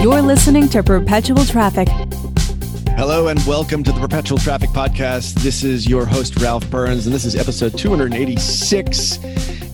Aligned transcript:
You're 0.00 0.22
listening 0.22 0.68
to 0.68 0.82
Perpetual 0.84 1.44
Traffic. 1.44 1.88
Hello 2.96 3.26
and 3.26 3.44
welcome 3.46 3.82
to 3.82 3.90
the 3.90 3.98
Perpetual 3.98 4.38
Traffic 4.38 4.70
Podcast. 4.70 5.34
This 5.42 5.64
is 5.64 5.88
your 5.88 6.06
host, 6.06 6.36
Ralph 6.40 6.70
Burns, 6.70 7.06
and 7.06 7.12
this 7.12 7.24
is 7.24 7.34
episode 7.34 7.76
286. 7.76 9.18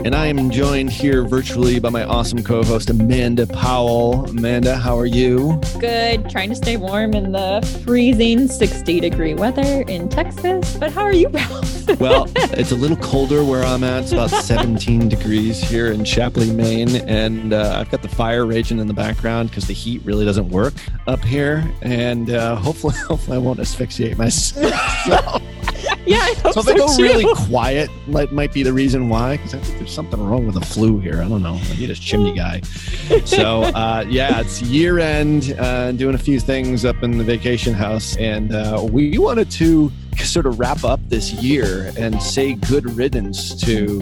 And 0.04 0.14
I 0.14 0.26
am 0.26 0.50
joined 0.50 0.90
here 0.90 1.24
virtually 1.24 1.80
by 1.80 1.88
my 1.88 2.04
awesome 2.04 2.44
co 2.44 2.62
host, 2.62 2.90
Amanda 2.90 3.46
Powell. 3.46 4.26
Amanda, 4.26 4.76
how 4.76 4.98
are 4.98 5.06
you? 5.06 5.58
Good. 5.80 6.28
Trying 6.28 6.50
to 6.50 6.54
stay 6.54 6.76
warm 6.76 7.14
in 7.14 7.32
the 7.32 7.66
freezing 7.86 8.46
60 8.46 9.00
degree 9.00 9.32
weather 9.32 9.80
in 9.88 10.10
Texas. 10.10 10.76
But 10.76 10.92
how 10.92 11.04
are 11.04 11.14
you, 11.14 11.28
Ralph? 11.28 12.00
well, 12.00 12.30
it's 12.36 12.70
a 12.70 12.76
little 12.76 12.98
colder 12.98 13.42
where 13.42 13.64
I'm 13.64 13.82
at. 13.82 14.02
It's 14.02 14.12
about 14.12 14.28
17 14.44 15.08
degrees 15.08 15.58
here 15.62 15.90
in 15.90 16.04
Chapley, 16.04 16.52
Maine. 16.52 16.96
And 17.08 17.54
uh, 17.54 17.78
I've 17.80 17.90
got 17.90 18.02
the 18.02 18.08
fire 18.08 18.44
raging 18.44 18.80
in 18.80 18.86
the 18.86 18.92
background 18.92 19.48
because 19.48 19.66
the 19.66 19.72
heat 19.72 20.02
really 20.04 20.26
doesn't 20.26 20.50
work 20.50 20.74
up 21.06 21.24
here. 21.24 21.64
And 21.80 22.28
uh, 22.28 22.56
hopefully, 22.56 22.94
hopefully, 23.08 23.38
I 23.38 23.40
won't 23.40 23.58
asphyxiate 23.58 24.18
myself. 24.18 25.42
Yeah, 26.06 26.18
I 26.18 26.34
hope 26.34 26.52
so 26.54 26.60
if 26.60 26.66
they 26.66 26.74
go 26.74 26.94
too. 26.96 27.02
really 27.02 27.24
quiet, 27.46 27.90
might 28.06 28.32
might 28.32 28.52
be 28.52 28.62
the 28.62 28.72
reason 28.72 29.08
why. 29.08 29.36
Because 29.36 29.54
I 29.54 29.58
think 29.58 29.78
there's 29.78 29.92
something 29.92 30.22
wrong 30.22 30.46
with 30.46 30.54
the 30.54 30.60
flue 30.60 30.98
here. 30.98 31.22
I 31.22 31.28
don't 31.28 31.42
know. 31.42 31.58
I 31.62 31.76
need 31.76 31.90
a 31.90 31.94
chimney 31.94 32.34
guy. 32.34 32.60
So 33.24 33.62
uh, 33.64 34.04
yeah, 34.08 34.40
it's 34.40 34.62
year 34.62 34.98
end, 34.98 35.54
uh, 35.58 35.92
doing 35.92 36.14
a 36.14 36.18
few 36.18 36.40
things 36.40 36.84
up 36.84 37.02
in 37.02 37.18
the 37.18 37.24
vacation 37.24 37.74
house, 37.74 38.16
and 38.16 38.54
uh, 38.54 38.86
we 38.90 39.16
wanted 39.18 39.50
to 39.52 39.90
sort 40.18 40.46
of 40.46 40.58
wrap 40.58 40.84
up 40.84 41.00
this 41.08 41.32
year 41.32 41.92
and 41.98 42.20
say 42.22 42.54
good 42.54 42.90
riddance 42.96 43.54
to 43.62 43.98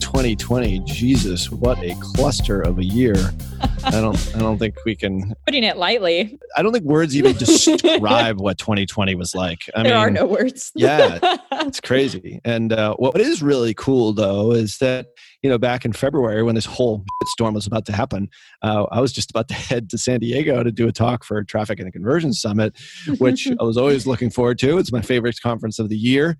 2020. 0.00 0.80
Jesus, 0.80 1.50
what 1.50 1.78
a 1.82 1.94
cluster 2.00 2.60
of 2.60 2.78
a 2.78 2.84
year! 2.84 3.14
I 3.84 3.92
don't, 3.92 4.32
I 4.34 4.40
don't 4.40 4.58
think 4.58 4.76
we 4.84 4.96
can. 4.96 5.34
Putting 5.46 5.64
it 5.64 5.76
lightly. 5.76 6.38
I 6.56 6.62
don't 6.62 6.72
think 6.72 6.84
words 6.84 7.16
even 7.16 7.36
describe 7.36 8.40
what 8.40 8.58
2020 8.58 9.14
was 9.14 9.34
like. 9.34 9.60
I 9.74 9.82
there 9.82 9.92
mean, 9.92 10.00
are 10.00 10.10
no 10.10 10.26
words. 10.26 10.72
yeah, 10.74 11.18
it's 11.52 11.80
crazy. 11.80 12.40
And 12.44 12.72
uh, 12.72 12.94
what 12.96 13.20
is 13.20 13.42
really 13.42 13.74
cool, 13.74 14.12
though, 14.12 14.52
is 14.52 14.78
that 14.78 15.06
you 15.46 15.52
know 15.52 15.58
back 15.58 15.84
in 15.84 15.92
February 15.92 16.42
when 16.42 16.56
this 16.56 16.64
whole 16.66 17.04
storm 17.26 17.54
was 17.54 17.68
about 17.68 17.86
to 17.86 17.92
happen, 17.92 18.28
uh, 18.62 18.86
I 18.90 19.00
was 19.00 19.12
just 19.12 19.30
about 19.30 19.46
to 19.46 19.54
head 19.54 19.88
to 19.90 19.96
San 19.98 20.18
Diego 20.18 20.64
to 20.64 20.72
do 20.72 20.88
a 20.88 20.92
talk 20.92 21.22
for 21.22 21.44
Traffic 21.44 21.78
and 21.78 21.92
Conversion 21.92 22.32
Summit, 22.32 22.76
which 23.18 23.46
I 23.60 23.62
was 23.62 23.76
always 23.76 24.08
looking 24.08 24.28
forward 24.28 24.58
to. 24.58 24.76
It's 24.78 24.90
my 24.90 25.02
favorite 25.02 25.38
conference 25.40 25.78
of 25.78 25.88
the 25.88 25.96
year. 25.96 26.36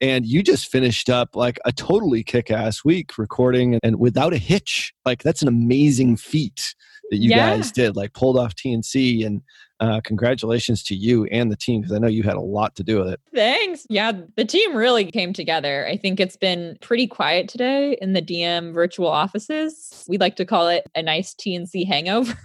And 0.00 0.24
you 0.24 0.42
just 0.42 0.68
finished 0.72 1.10
up 1.10 1.36
like 1.36 1.58
a 1.66 1.72
totally 1.72 2.22
kick 2.22 2.50
ass 2.50 2.82
week 2.82 3.18
recording 3.18 3.78
and 3.82 3.98
without 3.98 4.32
a 4.32 4.38
hitch. 4.38 4.94
Like, 5.04 5.22
that's 5.22 5.42
an 5.42 5.48
amazing 5.48 6.16
feat 6.16 6.74
that 7.10 7.18
you 7.18 7.28
Yeah. 7.28 7.56
guys 7.56 7.70
did, 7.72 7.94
like, 7.94 8.14
pulled 8.14 8.38
off 8.38 8.54
TNC. 8.54 9.22
And 9.22 9.42
uh, 9.80 10.00
congratulations 10.02 10.82
to 10.84 10.94
you 10.94 11.24
and 11.26 11.50
the 11.50 11.56
team 11.56 11.80
because 11.80 11.94
I 11.94 11.98
know 11.98 12.06
you 12.06 12.22
had 12.22 12.36
a 12.36 12.40
lot 12.40 12.74
to 12.76 12.82
do 12.82 12.98
with 12.98 13.08
it. 13.08 13.20
Thanks. 13.34 13.86
Yeah, 13.90 14.12
the 14.36 14.44
team 14.44 14.74
really 14.74 15.10
came 15.10 15.32
together. 15.32 15.86
I 15.86 15.96
think 15.96 16.18
it's 16.18 16.36
been 16.36 16.78
pretty 16.80 17.06
quiet 17.06 17.48
today 17.48 17.98
in 18.00 18.12
the 18.12 18.22
DM 18.22 18.72
virtual 18.72 19.08
offices. 19.08 20.04
We 20.08 20.18
like 20.18 20.36
to 20.36 20.44
call 20.44 20.68
it 20.68 20.86
a 20.94 21.02
nice 21.02 21.34
TNC 21.34 21.86
hangover. 21.86 22.36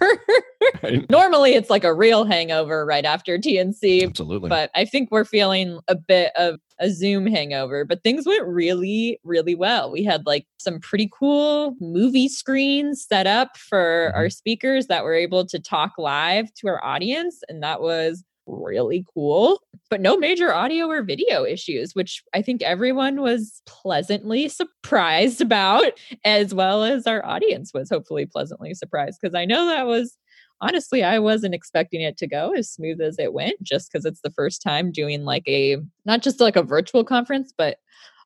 Right? 0.80 1.10
Normally, 1.10 1.54
it's 1.54 1.70
like 1.70 1.82
a 1.82 1.92
real 1.92 2.24
hangover 2.24 2.86
right 2.86 3.04
after 3.04 3.36
TNC, 3.36 4.04
Absolutely. 4.04 4.48
but 4.48 4.70
I 4.76 4.84
think 4.84 5.10
we're 5.10 5.24
feeling 5.24 5.80
a 5.88 5.96
bit 5.96 6.30
of 6.36 6.60
a 6.82 6.90
Zoom 6.90 7.26
hangover. 7.26 7.84
But 7.84 8.02
things 8.02 8.26
went 8.26 8.44
really, 8.44 9.18
really 9.22 9.54
well. 9.54 9.90
We 9.90 10.04
had 10.04 10.26
like 10.26 10.46
some 10.58 10.80
pretty 10.80 11.08
cool 11.16 11.76
movie 11.80 12.28
screens 12.28 13.06
set 13.08 13.26
up 13.26 13.56
for 13.56 14.12
our 14.14 14.24
mm-hmm. 14.24 14.30
speakers 14.30 14.88
that 14.88 15.04
were 15.04 15.14
able 15.14 15.46
to 15.46 15.58
talk 15.58 15.92
live 15.96 16.52
to 16.54 16.68
our 16.68 16.84
audience. 16.84 17.40
And 17.48 17.62
that 17.62 17.80
was 17.80 18.24
really 18.46 19.06
cool, 19.14 19.60
but 19.88 20.00
no 20.00 20.16
major 20.16 20.52
audio 20.52 20.86
or 20.86 21.02
video 21.02 21.44
issues, 21.44 21.94
which 21.94 22.24
I 22.34 22.42
think 22.42 22.60
everyone 22.62 23.20
was 23.20 23.62
pleasantly 23.66 24.48
surprised 24.48 25.40
about, 25.40 25.92
as 26.24 26.52
well 26.52 26.82
as 26.82 27.06
our 27.06 27.24
audience 27.24 27.72
was 27.72 27.88
hopefully 27.88 28.26
pleasantly 28.26 28.74
surprised. 28.74 29.18
Because 29.22 29.34
I 29.34 29.44
know 29.44 29.66
that 29.66 29.86
was 29.86 30.18
honestly, 30.62 31.04
I 31.04 31.18
wasn't 31.18 31.54
expecting 31.54 32.00
it 32.00 32.16
to 32.18 32.26
go 32.26 32.52
as 32.54 32.70
smooth 32.70 33.00
as 33.02 33.18
it 33.18 33.34
went, 33.34 33.62
just 33.62 33.92
because 33.92 34.06
it's 34.06 34.22
the 34.22 34.30
first 34.30 34.62
time 34.62 34.90
doing 34.92 35.24
like 35.24 35.42
a 35.46 35.76
not 36.06 36.22
just 36.22 36.40
like 36.40 36.56
a 36.56 36.62
virtual 36.62 37.04
conference, 37.04 37.52
but 37.56 37.76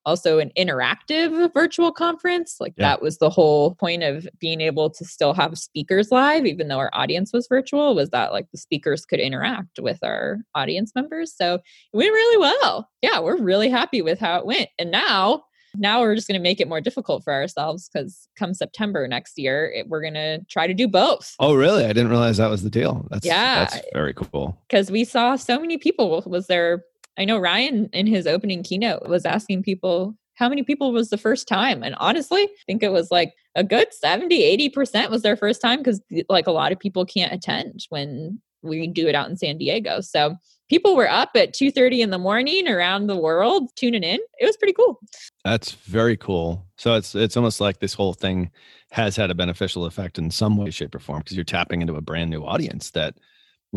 also 0.04 0.38
an 0.38 0.52
interactive 0.56 1.52
virtual 1.52 1.90
conference. 1.90 2.58
Like 2.60 2.74
Yeah. 2.76 2.90
that 2.90 3.02
was 3.02 3.18
the 3.18 3.28
whole 3.28 3.74
point 3.74 4.04
of 4.04 4.28
being 4.38 4.60
able 4.60 4.88
to 4.90 5.04
still 5.04 5.34
have 5.34 5.58
speakers 5.58 6.12
live, 6.12 6.46
even 6.46 6.68
though 6.68 6.78
our 6.78 6.90
audience 6.92 7.32
was 7.32 7.48
virtual, 7.48 7.96
was 7.96 8.10
that 8.10 8.32
like 8.32 8.46
the 8.52 8.58
speakers 8.58 9.04
could 9.04 9.18
interact 9.18 9.80
with 9.80 9.98
our 10.04 10.38
audience 10.54 10.92
members. 10.94 11.34
So 11.36 11.54
it 11.54 11.62
went 11.92 12.12
really 12.12 12.38
well. 12.38 12.88
Yeah, 13.02 13.18
we're 13.18 13.42
really 13.42 13.68
happy 13.68 14.00
with 14.00 14.20
how 14.20 14.38
it 14.38 14.46
went. 14.46 14.68
And 14.78 14.92
now, 14.92 15.42
now 15.78 16.00
we're 16.00 16.14
just 16.14 16.28
going 16.28 16.38
to 16.38 16.42
make 16.42 16.60
it 16.60 16.68
more 16.68 16.80
difficult 16.80 17.24
for 17.24 17.32
ourselves 17.32 17.88
because 17.88 18.28
come 18.36 18.54
September 18.54 19.06
next 19.08 19.38
year, 19.38 19.72
it, 19.74 19.88
we're 19.88 20.00
going 20.00 20.14
to 20.14 20.44
try 20.46 20.66
to 20.66 20.74
do 20.74 20.88
both. 20.88 21.34
oh, 21.38 21.54
really? 21.54 21.84
I 21.84 21.88
didn't 21.88 22.08
realize 22.08 22.36
that 22.36 22.50
was 22.50 22.62
the 22.62 22.70
deal. 22.70 23.06
That's 23.10 23.26
Yeah. 23.26 23.64
That's 23.64 23.80
very 23.92 24.14
cool. 24.14 24.60
because 24.68 24.90
we 24.90 25.04
saw 25.04 25.36
so 25.36 25.60
many 25.60 25.78
people 25.78 26.22
was 26.26 26.46
there 26.46 26.84
i 27.18 27.24
know 27.24 27.38
ryan 27.38 27.88
in 27.92 28.06
his 28.06 28.26
opening 28.26 28.62
keynote 28.62 29.08
was 29.08 29.24
asking 29.24 29.62
people 29.62 30.16
how 30.34 30.48
many 30.48 30.62
people 30.62 30.92
was 30.92 31.10
the 31.10 31.18
first 31.18 31.48
time 31.48 31.82
and 31.82 31.94
honestly 31.98 32.42
i 32.42 32.64
think 32.66 32.82
it 32.82 32.92
was 32.92 33.10
like 33.10 33.32
a 33.54 33.64
good 33.64 33.92
70 33.92 34.70
80% 34.70 35.10
was 35.10 35.22
their 35.22 35.36
first 35.36 35.60
time 35.60 35.78
because 35.78 36.00
like 36.28 36.46
a 36.46 36.52
lot 36.52 36.72
of 36.72 36.78
people 36.78 37.04
can't 37.04 37.32
attend 37.32 37.86
when 37.88 38.40
we 38.62 38.86
do 38.86 39.08
it 39.08 39.14
out 39.14 39.28
in 39.28 39.36
san 39.36 39.58
diego 39.58 40.00
so 40.00 40.36
people 40.68 40.96
were 40.96 41.08
up 41.08 41.30
at 41.34 41.54
2.30 41.54 42.00
in 42.00 42.10
the 42.10 42.18
morning 42.18 42.68
around 42.68 43.06
the 43.06 43.16
world 43.16 43.70
tuning 43.76 44.02
in 44.02 44.18
it 44.38 44.46
was 44.46 44.56
pretty 44.56 44.72
cool 44.72 45.00
That's 45.44 45.72
very 45.72 46.16
cool. 46.16 46.66
So 46.76 46.94
it's 46.94 47.14
it's 47.14 47.36
almost 47.36 47.60
like 47.60 47.78
this 47.78 47.94
whole 47.94 48.14
thing 48.14 48.50
has 48.90 49.14
had 49.16 49.30
a 49.30 49.34
beneficial 49.34 49.84
effect 49.86 50.18
in 50.18 50.30
some 50.30 50.56
way, 50.56 50.70
shape, 50.70 50.94
or 50.94 50.98
form 50.98 51.20
because 51.20 51.36
you're 51.36 51.44
tapping 51.44 51.82
into 51.82 51.94
a 51.94 52.00
brand 52.00 52.30
new 52.30 52.44
audience 52.44 52.90
that 52.92 53.14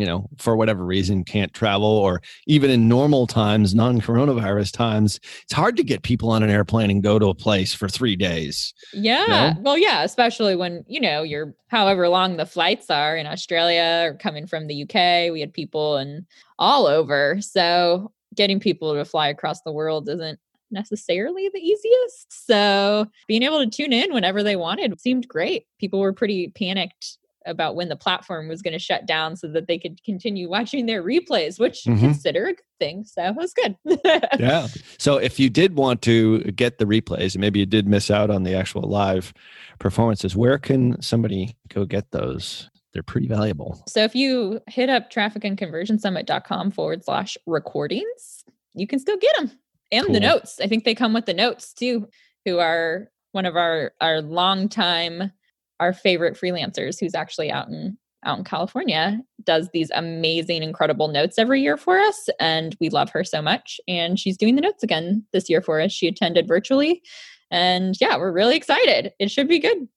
you 0.00 0.06
know 0.06 0.28
for 0.38 0.56
whatever 0.56 0.84
reason 0.84 1.24
can't 1.24 1.52
travel 1.54 1.86
or 1.86 2.22
even 2.46 2.70
in 2.70 2.88
normal 2.88 3.26
times 3.26 3.74
non-coronavirus 3.74 4.72
times 4.72 5.20
it's 5.42 5.52
hard 5.52 5.76
to 5.76 5.84
get 5.84 6.02
people 6.02 6.30
on 6.30 6.42
an 6.42 6.50
airplane 6.50 6.90
and 6.90 7.02
go 7.02 7.18
to 7.18 7.26
a 7.26 7.34
place 7.34 7.74
for 7.74 7.88
three 7.88 8.16
days 8.16 8.74
Yeah. 8.92 9.54
Well, 9.60 9.78
yeah, 9.78 10.02
especially 10.02 10.56
when, 10.56 10.84
you 10.86 11.00
know, 11.00 11.22
you're 11.22 11.54
however 11.68 12.08
long 12.08 12.36
the 12.36 12.46
flights 12.46 12.90
are 12.90 13.16
in 13.16 13.26
Australia 13.26 14.10
or 14.10 14.14
coming 14.16 14.46
from 14.46 14.66
the 14.66 14.82
UK. 14.82 15.32
We 15.32 15.40
had 15.40 15.52
people 15.52 15.96
and 15.96 16.26
all 16.58 16.86
over. 16.86 17.38
So 17.40 18.12
getting 18.34 18.60
people 18.60 18.94
to 18.94 19.04
fly 19.04 19.28
across 19.28 19.62
the 19.62 19.72
world 19.72 20.08
isn't 20.08 20.38
necessarily 20.70 21.50
the 21.52 21.60
easiest. 21.60 22.46
So 22.46 23.06
being 23.26 23.42
able 23.42 23.64
to 23.64 23.70
tune 23.70 23.92
in 23.92 24.12
whenever 24.12 24.42
they 24.42 24.56
wanted 24.56 25.00
seemed 25.00 25.28
great. 25.28 25.66
People 25.78 26.00
were 26.00 26.12
pretty 26.12 26.48
panicked 26.48 27.18
about 27.46 27.74
when 27.74 27.88
the 27.88 27.96
platform 27.96 28.48
was 28.48 28.60
going 28.62 28.72
to 28.72 28.78
shut 28.78 29.06
down 29.06 29.34
so 29.36 29.48
that 29.48 29.66
they 29.66 29.78
could 29.78 30.02
continue 30.04 30.48
watching 30.48 30.86
their 30.86 31.02
replays, 31.02 31.58
which 31.58 31.84
Mhm. 31.84 31.98
consider 32.00 32.44
a 32.46 32.52
good 32.54 32.64
thing. 32.78 33.04
So 33.04 33.24
it 33.24 33.34
was 33.34 33.52
good. 33.54 33.76
yeah 34.38 34.66
so 34.98 35.16
if 35.18 35.38
you 35.40 35.48
did 35.50 35.74
want 35.76 36.02
to 36.02 36.40
get 36.52 36.78
the 36.78 36.84
replays 36.84 37.34
and 37.34 37.40
maybe 37.40 37.58
you 37.60 37.66
did 37.66 37.86
miss 37.88 38.10
out 38.10 38.30
on 38.30 38.42
the 38.42 38.54
actual 38.54 38.82
live 38.82 39.32
performances 39.78 40.34
where 40.36 40.58
can 40.58 41.00
somebody 41.02 41.54
go 41.68 41.84
get 41.84 42.10
those 42.10 42.68
they're 42.92 43.02
pretty 43.02 43.28
valuable 43.28 43.82
So 43.88 44.02
if 44.02 44.14
you 44.14 44.60
hit 44.68 44.88
up 44.88 45.10
trafficandconversionsummit.com 45.10 46.70
forward 46.72 47.04
slash 47.04 47.36
recordings, 47.46 48.44
you 48.74 48.86
can 48.86 48.98
still 48.98 49.16
get 49.16 49.34
them 49.36 49.50
and 49.92 50.06
Cool. 50.06 50.14
the 50.14 50.20
notes. 50.20 50.60
I 50.60 50.66
think 50.66 50.84
they 50.84 50.94
come 50.94 51.12
with 51.12 51.26
the 51.26 51.34
notes 51.34 51.72
too, 51.72 52.08
who 52.44 52.58
are 52.58 53.10
one 53.32 53.46
of 53.46 53.56
our 53.56 53.92
our 54.00 54.20
longtime 54.22 55.32
our 55.80 55.92
favorite 55.92 56.38
freelancers 56.38 57.00
who's 57.00 57.14
actually 57.14 57.50
out 57.50 57.68
in 57.68 57.98
out 58.24 58.38
in 58.38 58.44
California 58.44 59.18
does 59.44 59.70
these 59.72 59.90
amazing, 59.94 60.62
incredible 60.62 61.08
notes 61.08 61.38
every 61.38 61.62
year 61.62 61.78
for 61.78 61.98
us. 61.98 62.28
And 62.38 62.76
we 62.78 62.90
love 62.90 63.10
her 63.10 63.24
so 63.24 63.40
much. 63.40 63.80
And 63.88 64.18
she's 64.18 64.36
doing 64.36 64.56
the 64.56 64.60
notes 64.60 64.82
again 64.82 65.24
this 65.32 65.48
year 65.48 65.62
for 65.62 65.80
us. 65.80 65.90
She 65.90 66.06
attended 66.06 66.46
virtually. 66.46 67.02
And 67.50 67.96
yeah, 68.00 68.18
we're 68.18 68.32
really 68.32 68.56
excited. 68.56 69.12
It 69.18 69.30
should 69.30 69.48
be 69.48 69.58
good. 69.58 69.88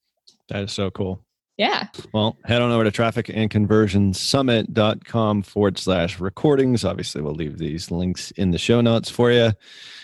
That 0.47 0.63
is 0.63 0.71
so 0.71 0.89
cool. 0.89 1.23
Yeah. 1.57 1.87
Well, 2.13 2.35
head 2.45 2.61
on 2.63 2.71
over 2.71 2.83
to 2.83 2.91
trafficandconversionsummit.com 2.91 5.43
forward 5.43 5.77
slash 5.77 6.19
recordings. 6.19 6.83
Obviously, 6.83 7.21
we'll 7.21 7.35
leave 7.35 7.59
these 7.59 7.91
links 7.91 8.31
in 8.31 8.51
the 8.51 8.57
show 8.57 8.81
notes 8.81 9.09
for 9.09 9.31
you. 9.31 9.51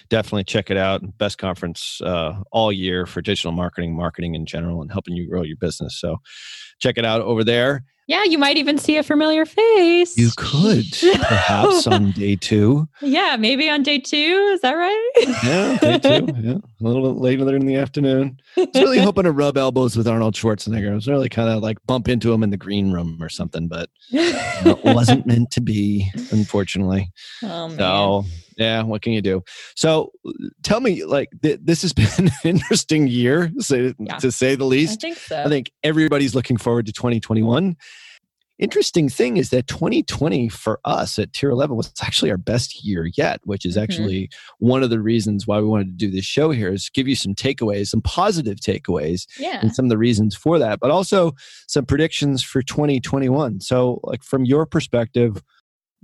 Definitely 0.09 0.43
check 0.43 0.69
it 0.69 0.77
out. 0.77 1.17
Best 1.17 1.37
conference 1.37 2.01
uh, 2.01 2.41
all 2.51 2.71
year 2.71 3.05
for 3.05 3.21
digital 3.21 3.51
marketing, 3.51 3.95
marketing 3.95 4.35
in 4.35 4.45
general, 4.45 4.81
and 4.81 4.91
helping 4.91 5.15
you 5.15 5.27
grow 5.27 5.43
your 5.43 5.57
business. 5.57 5.99
So 5.99 6.17
check 6.79 6.97
it 6.97 7.05
out 7.05 7.21
over 7.21 7.43
there. 7.43 7.83
Yeah, 8.07 8.23
you 8.23 8.39
might 8.39 8.57
even 8.57 8.79
see 8.79 8.97
a 8.97 9.03
familiar 9.03 9.45
face. 9.45 10.17
You 10.17 10.31
could, 10.35 10.85
perhaps 11.21 11.85
on 11.85 12.09
day 12.11 12.35
two. 12.35 12.87
Yeah, 13.03 13.35
maybe 13.39 13.69
on 13.69 13.83
day 13.83 13.99
two. 13.99 14.49
Is 14.51 14.61
that 14.61 14.73
right? 14.73 15.11
Yeah, 15.43 15.77
day 15.77 15.99
two. 15.99 16.27
Yeah, 16.41 16.57
a 16.81 16.83
little 16.83 17.13
bit 17.13 17.19
later 17.21 17.55
in 17.55 17.65
the 17.65 17.75
afternoon. 17.75 18.39
I 18.57 18.61
was 18.61 18.69
really 18.75 18.99
hoping 19.03 19.23
to 19.23 19.31
rub 19.31 19.57
elbows 19.57 19.95
with 19.97 20.07
Arnold 20.07 20.35
Schwarzenegger. 20.35 20.91
I 20.91 20.95
was 20.95 21.07
really 21.07 21.29
kind 21.29 21.49
of 21.49 21.61
like 21.61 21.77
bump 21.85 22.07
into 22.07 22.31
him 22.33 22.43
in 22.43 22.49
the 22.49 22.57
green 22.57 22.91
room 22.91 23.17
or 23.21 23.29
something, 23.29 23.67
but 23.67 23.89
it 24.11 24.83
wasn't 24.95 25.25
meant 25.25 25.51
to 25.51 25.61
be, 25.61 26.09
unfortunately. 26.31 27.11
Oh. 27.43 27.69
So, 27.77 28.25
yeah, 28.57 28.83
what 28.83 29.01
can 29.01 29.13
you 29.13 29.21
do? 29.21 29.43
So, 29.75 30.11
tell 30.63 30.81
me, 30.81 31.05
like, 31.05 31.29
th- 31.41 31.59
this 31.63 31.81
has 31.83 31.93
been 32.17 32.27
an 32.27 32.31
interesting 32.43 33.07
year, 33.07 33.51
say, 33.59 33.93
Yeah. 33.99 34.17
to 34.17 34.31
say 34.31 34.55
the 34.55 34.65
least. 34.65 34.99
I 34.99 35.07
think 35.07 35.17
so. 35.17 35.41
I 35.43 35.47
think 35.47 35.71
everybody's 35.83 36.35
looking 36.35 36.57
forward 36.57 36.85
to 36.87 36.91
2021. 36.93 37.75
Interesting 38.59 39.07
thing 39.07 39.37
is 39.37 39.51
that 39.51 39.67
2020 39.67 40.49
for 40.49 40.81
us 40.83 41.17
at 41.17 41.31
Tier 41.31 41.49
11 41.49 41.77
was 41.77 41.93
actually 42.01 42.29
our 42.29 42.37
best 42.37 42.83
year 42.83 43.09
yet, 43.15 43.39
which 43.45 43.65
is 43.65 43.77
Mhm. 43.77 43.81
actually 43.83 44.29
one 44.59 44.83
of 44.83 44.89
the 44.89 44.99
reasons 44.99 45.47
why 45.47 45.59
we 45.61 45.67
wanted 45.67 45.85
to 45.87 46.05
do 46.05 46.11
this 46.11 46.25
show 46.25 46.51
here 46.51 46.71
is 46.73 46.89
give 46.89 47.07
you 47.07 47.15
some 47.15 47.33
takeaways, 47.33 47.87
some 47.87 48.01
positive 48.01 48.57
takeaways, 48.59 49.25
yeah. 49.39 49.59
and 49.61 49.73
some 49.73 49.85
of 49.85 49.89
the 49.89 49.97
reasons 49.97 50.35
for 50.35 50.59
that, 50.59 50.79
but 50.81 50.91
also 50.91 51.33
some 51.67 51.85
predictions 51.85 52.43
for 52.43 52.61
2021. 52.61 53.61
So, 53.61 54.01
like 54.03 54.23
from 54.23 54.43
your 54.43 54.65
perspective, 54.65 55.41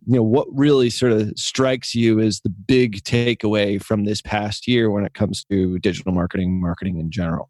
you 0.08 0.16
know, 0.16 0.24
what 0.24 0.48
really 0.52 0.90
sort 0.90 1.12
of 1.12 1.34
strikes 1.36 1.94
you 1.94 2.20
as 2.22 2.40
the 2.40 2.50
big 2.50 3.04
takeaway 3.04 3.82
from 3.82 4.06
this 4.06 4.22
past 4.22 4.66
year 4.68 4.90
when 4.90 5.04
it 5.04 5.14
comes 5.14 5.44
to 5.52 5.78
digital 5.80 6.14
marketing, 6.14 6.62
marketing 6.62 7.00
in 7.00 7.12
general? 7.12 7.50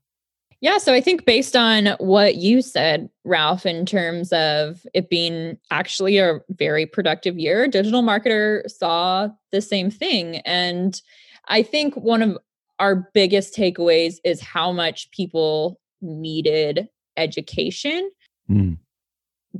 Yeah, 0.62 0.78
so 0.78 0.94
I 0.94 1.02
think 1.02 1.26
based 1.26 1.56
on 1.56 1.96
what 2.00 2.36
you 2.36 2.62
said, 2.62 3.10
Ralph, 3.24 3.66
in 3.66 3.86
terms 3.86 4.32
of 4.34 4.86
it 4.94 5.10
being 5.10 5.58
actually 5.70 6.18
a 6.18 6.40
very 6.50 6.86
productive 6.86 7.38
year, 7.38 7.68
digital 7.68 8.02
marketer 8.02 8.68
saw 8.70 9.30
the 9.52 9.62
same 9.62 9.92
thing. 9.92 10.38
And 10.38 11.00
I 11.48 11.62
think 11.62 11.96
one 11.96 12.22
of 12.22 12.38
our 12.80 13.10
biggest 13.14 13.56
takeaways 13.56 14.16
is 14.24 14.42
how 14.42 14.72
much 14.72 15.12
people 15.12 15.80
needed 16.02 16.90
education 17.18 18.12
Mm. 18.50 18.78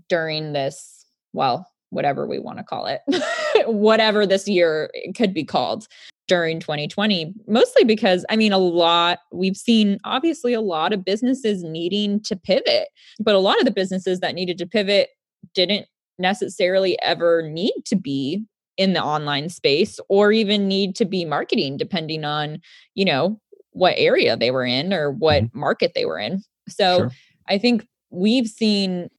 during 0.10 0.54
this, 0.54 1.06
well, 1.34 1.68
whatever 1.90 2.28
we 2.28 2.38
want 2.38 2.60
to 2.60 2.64
call 2.64 2.86
it, 2.86 3.02
whatever 3.68 4.28
this 4.28 4.48
year 4.48 4.92
could 5.16 5.34
be 5.34 5.44
called 5.44 5.88
during 6.28 6.60
2020, 6.60 7.34
mostly 7.48 7.84
because 7.84 8.26
I 8.30 8.36
mean, 8.36 8.52
a 8.52 8.58
lot, 8.58 9.20
we've 9.32 9.58
seen 9.58 10.00
obviously 10.04 10.54
a 10.54 10.62
lot 10.62 10.94
of 10.94 11.06
businesses 11.06 11.64
needing 11.64 12.20
to 12.22 12.36
pivot, 12.36 12.90
but 13.20 13.36
a 13.36 13.40
lot 13.40 13.60
of 13.60 13.66
the 13.66 13.72
businesses 13.72 14.20
that 14.22 14.36
needed 14.36 14.58
to 14.60 14.66
pivot 14.66 15.10
didn't 15.54 15.88
necessarily 16.18 17.00
ever 17.02 17.42
need 17.48 17.74
to 17.86 17.96
be 17.96 18.44
in 18.78 18.94
the 18.94 19.04
online 19.04 19.50
space 19.50 20.00
or 20.10 20.32
even 20.32 20.68
need 20.68 20.96
to 20.96 21.06
be 21.06 21.26
marketing, 21.26 21.78
depending 21.78 22.26
on, 22.26 22.60
you 22.94 23.06
know, 23.06 23.40
what 23.72 23.94
area 23.98 24.36
they 24.36 24.52
were 24.52 24.66
in 24.66 24.94
or 24.94 25.12
what 25.12 25.44
mm-hmm. 25.44 25.60
market 25.60 25.92
they 25.96 26.06
were 26.06 26.20
in. 26.20 26.42
So 26.68 26.98
Sure. 26.98 27.12
I 27.48 27.58
think 27.58 27.88
we've 28.10 28.48
seen 28.48 29.10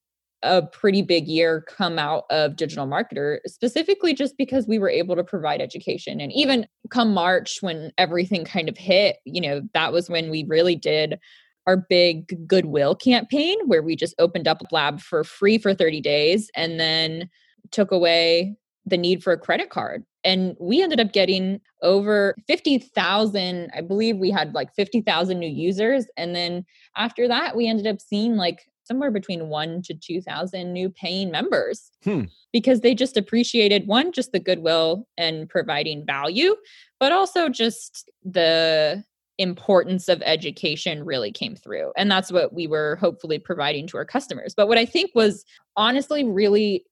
a 0.43 0.63
pretty 0.63 1.03
big 1.03 1.27
year 1.27 1.65
come 1.67 1.99
out 1.99 2.25
of 2.31 2.57
digital 2.57 2.87
marketer 2.87 3.39
specifically 3.47 4.15
just 4.15 4.37
because 4.37 4.67
we 4.67 4.79
were 4.79 4.91
able 4.91 5.17
to 5.17 5.25
provide 5.25 5.61
education. 5.61 6.21
And 6.21 6.33
even 6.33 6.67
come 6.91 7.13
march 7.15 7.59
when 7.63 7.91
everything 7.99 8.45
kind 8.45 8.69
of 8.69 8.77
hit 8.77 9.17
you 9.25 9.41
know 9.41 9.63
that 9.75 9.93
was 9.93 10.09
when 10.09 10.31
we 10.31 10.45
really 10.49 10.77
did 10.77 11.19
our 11.67 11.77
big 11.77 12.47
goodwill 12.47 12.95
campaign 12.95 13.59
where 13.67 13.83
we 13.83 13.97
just 13.97 14.15
opened 14.19 14.47
up 14.47 14.61
a 14.61 14.75
lab 14.75 15.01
for 15.01 15.25
free 15.25 15.59
for 15.59 15.75
30 15.75 16.01
days 16.01 16.51
and 16.55 16.79
then 16.79 17.29
took 17.73 17.91
away 17.91 18.57
the 18.85 18.97
need 18.97 19.23
for 19.23 19.33
a 19.33 19.39
credit 19.39 19.69
card. 19.69 20.05
And 20.23 20.57
we 20.61 20.81
ended 20.81 21.01
up 21.01 21.13
getting 21.13 21.61
over 21.83 22.37
50,000 22.47 23.71
I 23.75 23.81
believe 23.81 24.17
we 24.17 24.31
had 24.31 24.55
like 24.55 24.73
50,000 24.75 25.39
new 25.39 25.49
users. 25.49 26.07
And 26.17 26.37
then 26.37 26.65
after 26.97 27.27
that 27.27 27.57
we 27.57 27.69
ended 27.69 27.87
up 27.87 28.01
seeing 28.01 28.37
like 28.37 28.67
somewhere 28.87 29.11
between 29.11 29.49
1 29.49 29.83
to 29.83 29.95
2,000 29.95 30.73
new 30.73 30.89
paying 30.89 31.31
members 31.31 31.91
Hmm. 32.05 32.25
because 32.53 32.81
they 32.81 32.95
just 32.95 33.17
appreciated 33.17 33.87
one 33.87 34.13
just 34.13 34.33
the 34.33 34.39
goodwill 34.41 35.07
and 35.19 35.49
providing 35.49 36.07
value 36.07 36.55
but 37.01 37.13
also 37.13 37.49
just 37.49 38.11
the 38.25 39.05
importance 39.39 40.09
of 40.09 40.23
education 40.25 41.05
really 41.05 41.31
came 41.31 41.57
through 41.57 41.93
and 41.97 42.11
that's 42.11 42.33
what 42.33 42.55
we 42.55 42.67
were 42.67 42.97
hopefully 42.97 43.39
providing 43.39 43.87
to 43.89 43.97
our 43.99 44.05
customers 44.05 44.55
but 44.57 44.69
what 44.69 44.79
i 44.79 44.87
think 44.87 45.11
was 45.15 45.45
honestly 45.77 46.25
really 46.25 46.85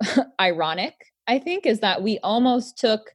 ironic 0.40 0.94
i 1.26 1.38
think 1.38 1.66
is 1.66 1.80
that 1.80 2.02
we 2.02 2.18
almost 2.20 2.78
took 2.78 3.10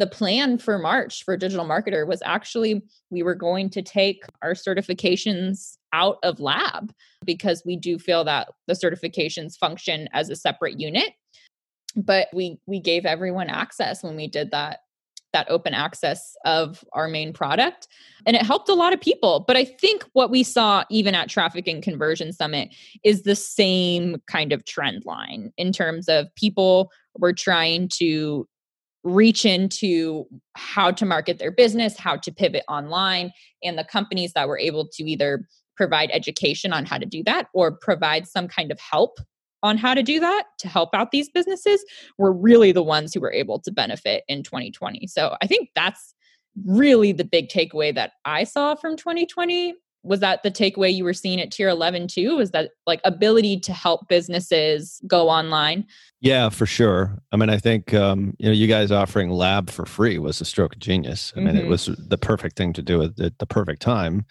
the 0.00 0.06
plan 0.06 0.56
for 0.56 0.78
march 0.78 1.24
for 1.24 1.36
digital 1.36 1.66
marketer 1.66 2.06
was 2.06 2.22
actually 2.24 2.82
we 3.10 3.22
were 3.22 3.34
going 3.34 3.68
to 3.68 3.82
take 3.82 4.24
our 4.42 4.52
certifications 4.52 5.76
out 5.92 6.16
of 6.22 6.40
lab 6.40 6.92
because 7.24 7.62
we 7.66 7.76
do 7.76 7.98
feel 7.98 8.24
that 8.24 8.48
the 8.66 8.72
certifications 8.72 9.58
function 9.58 10.08
as 10.12 10.30
a 10.30 10.36
separate 10.36 10.80
unit. 10.80 11.10
But 11.96 12.28
we 12.32 12.58
we 12.66 12.80
gave 12.80 13.04
everyone 13.04 13.50
access 13.50 14.02
when 14.02 14.16
we 14.16 14.26
did 14.26 14.50
that 14.52 14.80
that 15.32 15.48
open 15.48 15.74
access 15.74 16.34
of 16.44 16.82
our 16.92 17.06
main 17.06 17.32
product 17.32 17.86
and 18.26 18.34
it 18.34 18.42
helped 18.42 18.68
a 18.68 18.74
lot 18.74 18.92
of 18.92 19.00
people. 19.00 19.44
But 19.46 19.56
i 19.56 19.64
think 19.64 20.04
what 20.12 20.30
we 20.30 20.42
saw 20.42 20.84
even 20.88 21.14
at 21.14 21.28
traffic 21.28 21.68
and 21.68 21.82
conversion 21.82 22.32
summit 22.32 22.74
is 23.04 23.22
the 23.22 23.36
same 23.36 24.16
kind 24.26 24.52
of 24.52 24.64
trend 24.64 25.04
line 25.04 25.52
in 25.58 25.72
terms 25.72 26.08
of 26.08 26.34
people 26.36 26.90
were 27.18 27.32
trying 27.32 27.88
to 27.88 28.48
reach 29.02 29.44
into 29.44 30.26
how 30.56 30.90
to 30.90 31.06
market 31.06 31.38
their 31.38 31.50
business 31.50 31.98
how 31.98 32.16
to 32.16 32.30
pivot 32.30 32.64
online 32.68 33.32
and 33.62 33.78
the 33.78 33.84
companies 33.84 34.32
that 34.34 34.46
were 34.46 34.58
able 34.58 34.86
to 34.86 35.02
either 35.04 35.46
provide 35.76 36.10
education 36.12 36.72
on 36.72 36.84
how 36.84 36.98
to 36.98 37.06
do 37.06 37.22
that 37.24 37.46
or 37.54 37.72
provide 37.72 38.26
some 38.26 38.46
kind 38.46 38.70
of 38.70 38.78
help 38.78 39.18
on 39.62 39.78
how 39.78 39.94
to 39.94 40.02
do 40.02 40.20
that 40.20 40.44
to 40.58 40.68
help 40.68 40.90
out 40.94 41.10
these 41.10 41.30
businesses 41.30 41.84
were 42.18 42.32
really 42.32 42.72
the 42.72 42.82
ones 42.82 43.14
who 43.14 43.20
were 43.20 43.32
able 43.32 43.58
to 43.58 43.70
benefit 43.70 44.24
in 44.28 44.42
2020. 44.42 45.06
So 45.06 45.36
I 45.40 45.46
think 45.46 45.70
that's 45.74 46.14
really 46.66 47.12
the 47.12 47.24
big 47.24 47.48
takeaway 47.48 47.94
that 47.94 48.12
I 48.24 48.44
saw 48.44 48.74
from 48.74 48.96
2020. 48.96 49.74
Was 50.02 50.20
that 50.20 50.42
the 50.42 50.50
takeaway 50.50 50.94
you 50.94 51.04
were 51.04 51.12
seeing 51.12 51.40
at 51.40 51.50
tier 51.50 51.68
11 51.68 52.08
too? 52.08 52.36
Was 52.36 52.52
that 52.52 52.70
like 52.86 53.00
ability 53.04 53.60
to 53.60 53.72
help 53.72 54.08
businesses 54.08 55.00
go 55.06 55.28
online? 55.28 55.86
Yeah, 56.22 56.48
for 56.48 56.64
sure. 56.66 57.18
I 57.32 57.36
mean, 57.36 57.50
I 57.50 57.58
think 57.58 57.92
um, 57.94 58.34
you 58.38 58.46
know, 58.46 58.52
you 58.52 58.66
guys 58.66 58.90
offering 58.90 59.30
lab 59.30 59.68
for 59.70 59.84
free 59.86 60.18
was 60.18 60.40
a 60.40 60.44
stroke 60.44 60.74
of 60.74 60.78
genius. 60.78 61.32
I 61.36 61.40
mean, 61.40 61.56
it 61.56 61.64
Mhm. 61.64 61.68
was 61.68 61.86
the 61.98 62.18
perfect 62.18 62.56
thing 62.56 62.72
to 62.74 62.82
do 62.82 63.02
at 63.02 63.16
the, 63.16 63.32
the 63.38 63.46
perfect 63.46 63.82
time, 63.82 64.24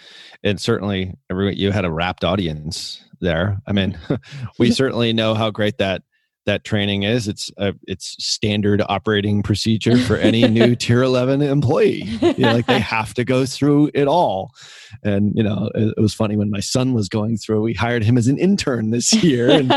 and 0.44 0.60
certainly, 0.60 1.14
every, 1.30 1.56
you 1.56 1.72
had 1.72 1.86
a 1.86 1.92
rapt 1.92 2.24
audience 2.24 3.04
there. 3.22 3.58
I 3.68 3.74
mean, 3.74 3.98
we 4.60 4.72
certainly 4.72 5.14
know 5.14 5.34
how 5.36 5.50
great 5.52 5.78
that 5.80 6.04
that 6.50 6.64
training 6.64 7.04
is. 7.04 7.28
It's 7.28 7.52
a, 7.58 7.76
it's 7.88 8.16
standard 8.24 8.82
operating 8.90 9.44
procedure 9.50 9.98
for 9.98 10.18
any 10.18 10.48
new 10.48 10.76
tier 10.76 11.04
eleven 11.04 11.42
employee. 11.42 12.04
You 12.22 12.34
know, 12.40 12.54
like 12.54 12.66
they 12.66 12.80
have 12.98 13.14
to 13.14 13.24
go 13.24 13.46
through 13.46 13.92
it 13.94 14.08
all. 14.08 14.52
And 15.04 15.32
you 15.36 15.44
know, 15.44 15.70
it, 15.76 15.94
it 15.96 16.02
was 16.02 16.16
funny 16.16 16.36
when 16.36 16.50
my 16.50 16.60
son 16.60 16.94
was 16.94 17.08
going 17.08 17.38
through. 17.38 17.62
We 17.62 17.74
hired 17.76 18.04
him 18.04 18.18
as 18.18 18.28
an 18.28 18.40
intern 18.40 18.90
this 18.90 19.14
year, 19.14 19.50
and 19.50 19.72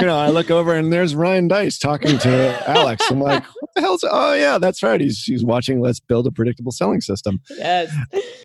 you 0.00 0.06
know, 0.06 0.16
I 0.16 0.28
look 0.28 0.50
over 0.50 0.74
and 0.74 0.92
there's 0.92 1.14
Ryan 1.16 1.48
Deiss 1.48 1.78
talking 1.78 2.18
to 2.18 2.70
Alex. 2.70 3.04
I'm 3.10 3.20
like, 3.20 3.44
what 3.44 3.70
the 3.74 3.80
hell's? 3.80 4.04
Oh 4.08 4.34
yeah, 4.34 4.58
that's 4.58 4.82
right. 4.82 5.00
He's 5.00 5.24
he's 5.24 5.44
watching 5.44 5.80
Let's 5.80 5.98
Build 5.98 6.28
a 6.28 6.30
Predictable 6.30 6.72
Selling 6.72 7.00
System. 7.00 7.40
yes. 7.50 7.92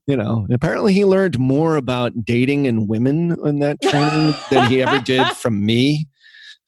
You 0.08 0.18
know, 0.18 0.48
apparently 0.52 0.94
he 0.94 1.06
learned 1.06 1.38
more 1.38 1.76
about 1.76 2.26
dating 2.26 2.66
and 2.66 2.88
women 2.88 3.38
in 3.46 3.60
that 3.60 3.82
training 3.82 4.34
than 4.50 4.70
he 4.70 4.82
ever 4.82 5.00
did 5.00 5.28
from 5.34 5.64
me. 5.66 6.08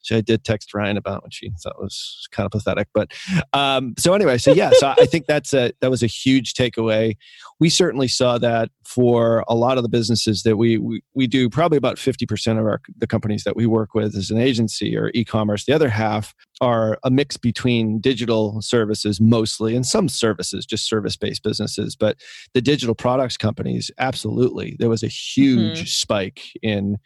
So 0.02 0.16
I 0.16 0.20
did 0.20 0.44
text 0.44 0.72
Ryan 0.74 0.96
about 0.96 1.22
what 1.22 1.34
she 1.34 1.50
thought 1.62 1.80
was 1.80 2.28
kind 2.32 2.46
of 2.46 2.52
pathetic. 2.52 2.88
But 2.94 3.12
um, 3.52 3.94
so 3.98 4.14
anyway, 4.14 4.38
so 4.38 4.52
yeah, 4.52 4.70
so 4.72 4.94
I 4.98 5.06
think 5.06 5.26
that's 5.26 5.52
a 5.52 5.72
that 5.80 5.90
was 5.90 6.02
a 6.02 6.06
huge 6.06 6.54
takeaway. 6.54 7.16
We 7.58 7.68
certainly 7.68 8.08
saw 8.08 8.38
that 8.38 8.70
for 8.84 9.44
a 9.46 9.54
lot 9.54 9.76
of 9.76 9.82
the 9.82 9.88
businesses 9.88 10.42
that 10.42 10.56
we 10.56 10.78
we, 10.78 11.02
we 11.14 11.26
do. 11.26 11.48
Probably 11.50 11.78
about 11.78 11.98
fifty 11.98 12.26
percent 12.26 12.58
of 12.58 12.64
our 12.64 12.80
the 12.96 13.06
companies 13.06 13.44
that 13.44 13.56
we 13.56 13.66
work 13.66 13.94
with 13.94 14.16
as 14.16 14.30
an 14.30 14.38
agency 14.38 14.96
or 14.96 15.10
e-commerce. 15.14 15.64
The 15.64 15.72
other 15.72 15.88
half 15.88 16.34
are 16.60 16.98
a 17.04 17.10
mix 17.10 17.36
between 17.36 18.00
digital 18.00 18.60
services 18.60 19.20
mostly 19.20 19.74
and 19.74 19.86
some 19.86 20.08
services, 20.08 20.66
just 20.66 20.88
service 20.88 21.16
based 21.16 21.42
businesses. 21.42 21.96
But 21.96 22.16
the 22.54 22.60
digital 22.60 22.94
products 22.94 23.36
companies, 23.36 23.90
absolutely, 23.98 24.76
there 24.78 24.88
was 24.88 25.02
a 25.02 25.08
huge 25.08 25.78
mm-hmm. 25.78 25.86
spike 25.86 26.42
in 26.62 26.98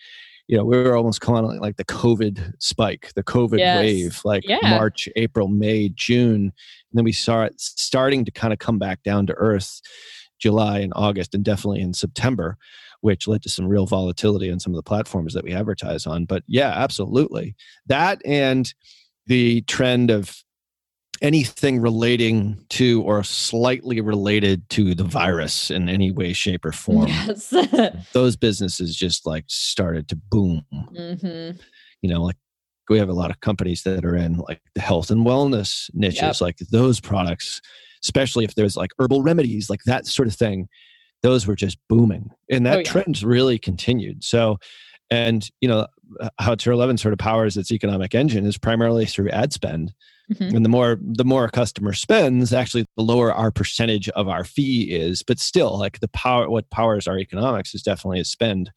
you 0.46 0.56
know, 0.56 0.64
we 0.64 0.76
were 0.76 0.96
almost 0.96 1.20
calling 1.20 1.56
it 1.56 1.62
like 1.62 1.76
the 1.76 1.84
COVID 1.84 2.52
spike, 2.58 3.12
the 3.14 3.22
COVID 3.22 3.58
yes. 3.58 3.80
wave, 3.80 4.20
like 4.24 4.46
yeah. 4.46 4.58
March, 4.62 5.08
April, 5.16 5.48
May, 5.48 5.88
June. 5.88 6.42
And 6.42 6.52
then 6.92 7.04
we 7.04 7.12
saw 7.12 7.44
it 7.44 7.58
starting 7.58 8.24
to 8.24 8.30
kind 8.30 8.52
of 8.52 8.58
come 8.58 8.78
back 8.78 9.02
down 9.02 9.26
to 9.26 9.34
earth 9.34 9.80
July 10.38 10.80
and 10.80 10.92
August, 10.94 11.34
and 11.34 11.44
definitely 11.44 11.80
in 11.80 11.94
September, 11.94 12.58
which 13.00 13.26
led 13.26 13.42
to 13.42 13.48
some 13.48 13.66
real 13.66 13.86
volatility 13.86 14.50
on 14.50 14.60
some 14.60 14.72
of 14.72 14.76
the 14.76 14.82
platforms 14.82 15.32
that 15.32 15.44
we 15.44 15.54
advertise 15.54 16.06
on. 16.06 16.26
But 16.26 16.42
yeah, 16.46 16.70
absolutely. 16.70 17.54
That 17.86 18.20
and 18.26 18.72
the 19.26 19.62
trend 19.62 20.10
of 20.10 20.42
anything 21.22 21.80
relating 21.80 22.64
to 22.68 23.02
or 23.02 23.22
slightly 23.22 24.00
related 24.00 24.68
to 24.70 24.94
the 24.94 25.04
virus 25.04 25.70
in 25.70 25.88
any 25.88 26.10
way 26.10 26.32
shape 26.32 26.64
or 26.64 26.72
form 26.72 27.06
yes. 27.06 27.54
those 28.12 28.36
businesses 28.36 28.96
just 28.96 29.26
like 29.26 29.44
started 29.46 30.08
to 30.08 30.16
boom 30.30 30.62
mm-hmm. 30.72 31.56
you 32.02 32.10
know 32.10 32.22
like 32.22 32.36
we 32.90 32.98
have 32.98 33.08
a 33.08 33.14
lot 33.14 33.30
of 33.30 33.40
companies 33.40 33.82
that 33.82 34.04
are 34.04 34.16
in 34.16 34.36
like 34.38 34.60
the 34.74 34.80
health 34.80 35.10
and 35.10 35.24
wellness 35.24 35.88
niches 35.94 36.20
yep. 36.20 36.40
like 36.40 36.56
those 36.70 37.00
products 37.00 37.60
especially 38.02 38.44
if 38.44 38.54
there's 38.54 38.76
like 38.76 38.90
herbal 38.98 39.22
remedies 39.22 39.70
like 39.70 39.80
that 39.86 40.06
sort 40.06 40.28
of 40.28 40.34
thing 40.34 40.68
those 41.22 41.46
were 41.46 41.56
just 41.56 41.78
booming 41.88 42.30
and 42.50 42.66
that 42.66 42.76
oh, 42.76 42.78
yeah. 42.78 42.84
trend 42.84 43.22
really 43.22 43.58
continued 43.58 44.22
so 44.24 44.58
and 45.10 45.48
you 45.60 45.68
know 45.68 45.86
how 46.38 46.54
tier 46.54 46.72
11 46.72 46.98
sort 46.98 47.12
of 47.12 47.18
powers 47.18 47.56
its 47.56 47.72
economic 47.72 48.14
engine 48.14 48.44
is 48.44 48.58
primarily 48.58 49.06
through 49.06 49.30
ad 49.30 49.52
spend 49.52 49.92
Mm-hmm. 50.32 50.56
And 50.56 50.64
the 50.64 50.70
more 50.70 50.98
the 51.02 51.24
more 51.24 51.44
a 51.44 51.50
customer 51.50 51.92
spends, 51.92 52.52
actually 52.52 52.86
the 52.96 53.02
lower 53.02 53.32
our 53.32 53.50
percentage 53.50 54.08
of 54.10 54.28
our 54.28 54.44
fee 54.44 54.90
is. 54.90 55.22
But 55.22 55.38
still, 55.38 55.78
like 55.78 56.00
the 56.00 56.08
power 56.08 56.48
what 56.48 56.70
powers 56.70 57.06
our 57.06 57.18
economics 57.18 57.74
is 57.74 57.82
definitely 57.82 58.20
a 58.20 58.24
spend. 58.24 58.70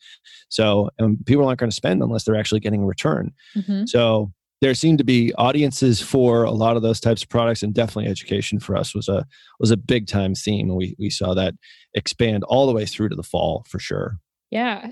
So 0.50 0.90
and 1.00 1.26
people 1.26 1.48
aren't 1.48 1.60
going 1.60 1.70
to 1.70 1.76
spend 1.76 2.02
unless 2.02 2.26
they're 2.26 2.40
actually 2.40 2.60
getting 2.60 2.84
a 2.84 2.86
return. 2.86 3.32
Mm-hmm. 3.56 3.86
So 3.86 4.32
there 4.62 4.74
seemed 4.74 4.98
to 4.98 5.04
be 5.04 5.34
audiences 5.36 6.02
for 6.02 6.44
a 6.44 6.52
lot 6.52 6.76
of 6.76 6.82
those 6.82 7.00
types 7.00 7.24
of 7.24 7.30
products 7.30 7.64
and 7.64 7.74
definitely 7.74 8.10
education 8.10 8.60
for 8.60 8.76
us 8.76 8.96
was 8.96 9.08
a 9.08 9.26
was 9.60 9.72
a 9.72 9.78
big 9.78 10.08
time 10.08 10.34
theme 10.36 10.70
and 10.70 10.78
we 10.78 10.96
we 11.00 11.10
saw 11.10 11.34
that 11.34 11.54
expand 11.94 12.44
all 12.46 12.66
the 12.68 12.74
way 12.74 12.86
through 12.86 13.10
to 13.10 13.16
the 13.16 13.24
fall 13.24 13.66
for 13.70 13.80
sure 13.80 14.18
yeah 14.52 14.92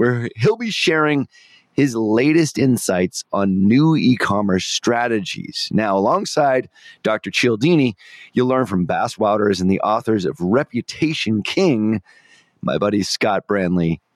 where 0.00 0.30
he'll 0.34 0.56
be 0.56 0.70
sharing 0.70 1.28
his 1.74 1.94
latest 1.94 2.58
insights 2.58 3.22
on 3.34 3.68
new 3.68 3.94
e 3.94 4.16
commerce 4.16 4.64
strategies. 4.64 5.68
Now, 5.74 5.94
alongside 5.94 6.70
Dr. 7.02 7.30
Cialdini, 7.30 7.94
you'll 8.32 8.48
learn 8.48 8.64
from 8.64 8.86
Bas 8.86 9.16
Wouters 9.16 9.60
and 9.60 9.70
the 9.70 9.80
authors 9.82 10.24
of 10.24 10.40
Reputation 10.40 11.42
King, 11.42 12.00
my 12.62 12.78
buddy 12.78 13.02
Scott 13.02 13.46
Branley 13.46 14.00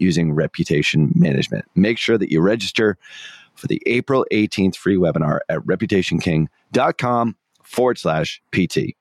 using 0.00 0.32
reputation 0.32 1.12
management. 1.14 1.64
Make 1.74 1.98
sure 1.98 2.18
that 2.18 2.30
you 2.30 2.40
register 2.40 2.96
for 3.54 3.66
the 3.66 3.82
April 3.86 4.26
18th 4.32 4.76
free 4.76 4.96
webinar 4.96 5.40
at 5.48 5.58
reputationking.com 5.60 7.36
forward 7.62 7.98
slash 7.98 8.42
PT. 8.52 8.96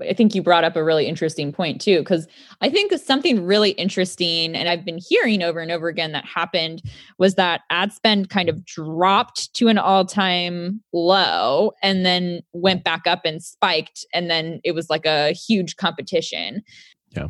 I 0.00 0.12
think 0.12 0.34
you 0.34 0.42
brought 0.42 0.64
up 0.64 0.74
a 0.74 0.82
really 0.82 1.06
interesting 1.06 1.52
point 1.52 1.80
too, 1.80 2.00
because 2.00 2.26
I 2.60 2.68
think 2.68 2.92
something 2.94 3.44
really 3.44 3.70
interesting, 3.70 4.56
and 4.56 4.68
I've 4.68 4.84
been 4.84 4.98
hearing 4.98 5.42
over 5.42 5.60
and 5.60 5.70
over 5.70 5.86
again 5.86 6.10
that 6.12 6.24
happened 6.24 6.82
was 7.18 7.36
that 7.36 7.60
ad 7.70 7.92
spend 7.92 8.28
kind 8.28 8.48
of 8.48 8.64
dropped 8.64 9.54
to 9.54 9.68
an 9.68 9.78
all 9.78 10.04
time 10.04 10.82
low 10.92 11.72
and 11.80 12.04
then 12.04 12.40
went 12.52 12.82
back 12.82 13.06
up 13.06 13.20
and 13.24 13.40
spiked. 13.40 14.04
And 14.12 14.28
then 14.28 14.60
it 14.64 14.72
was 14.72 14.90
like 14.90 15.06
a 15.06 15.30
huge 15.30 15.76
competition. 15.76 16.64
Yeah. 17.10 17.28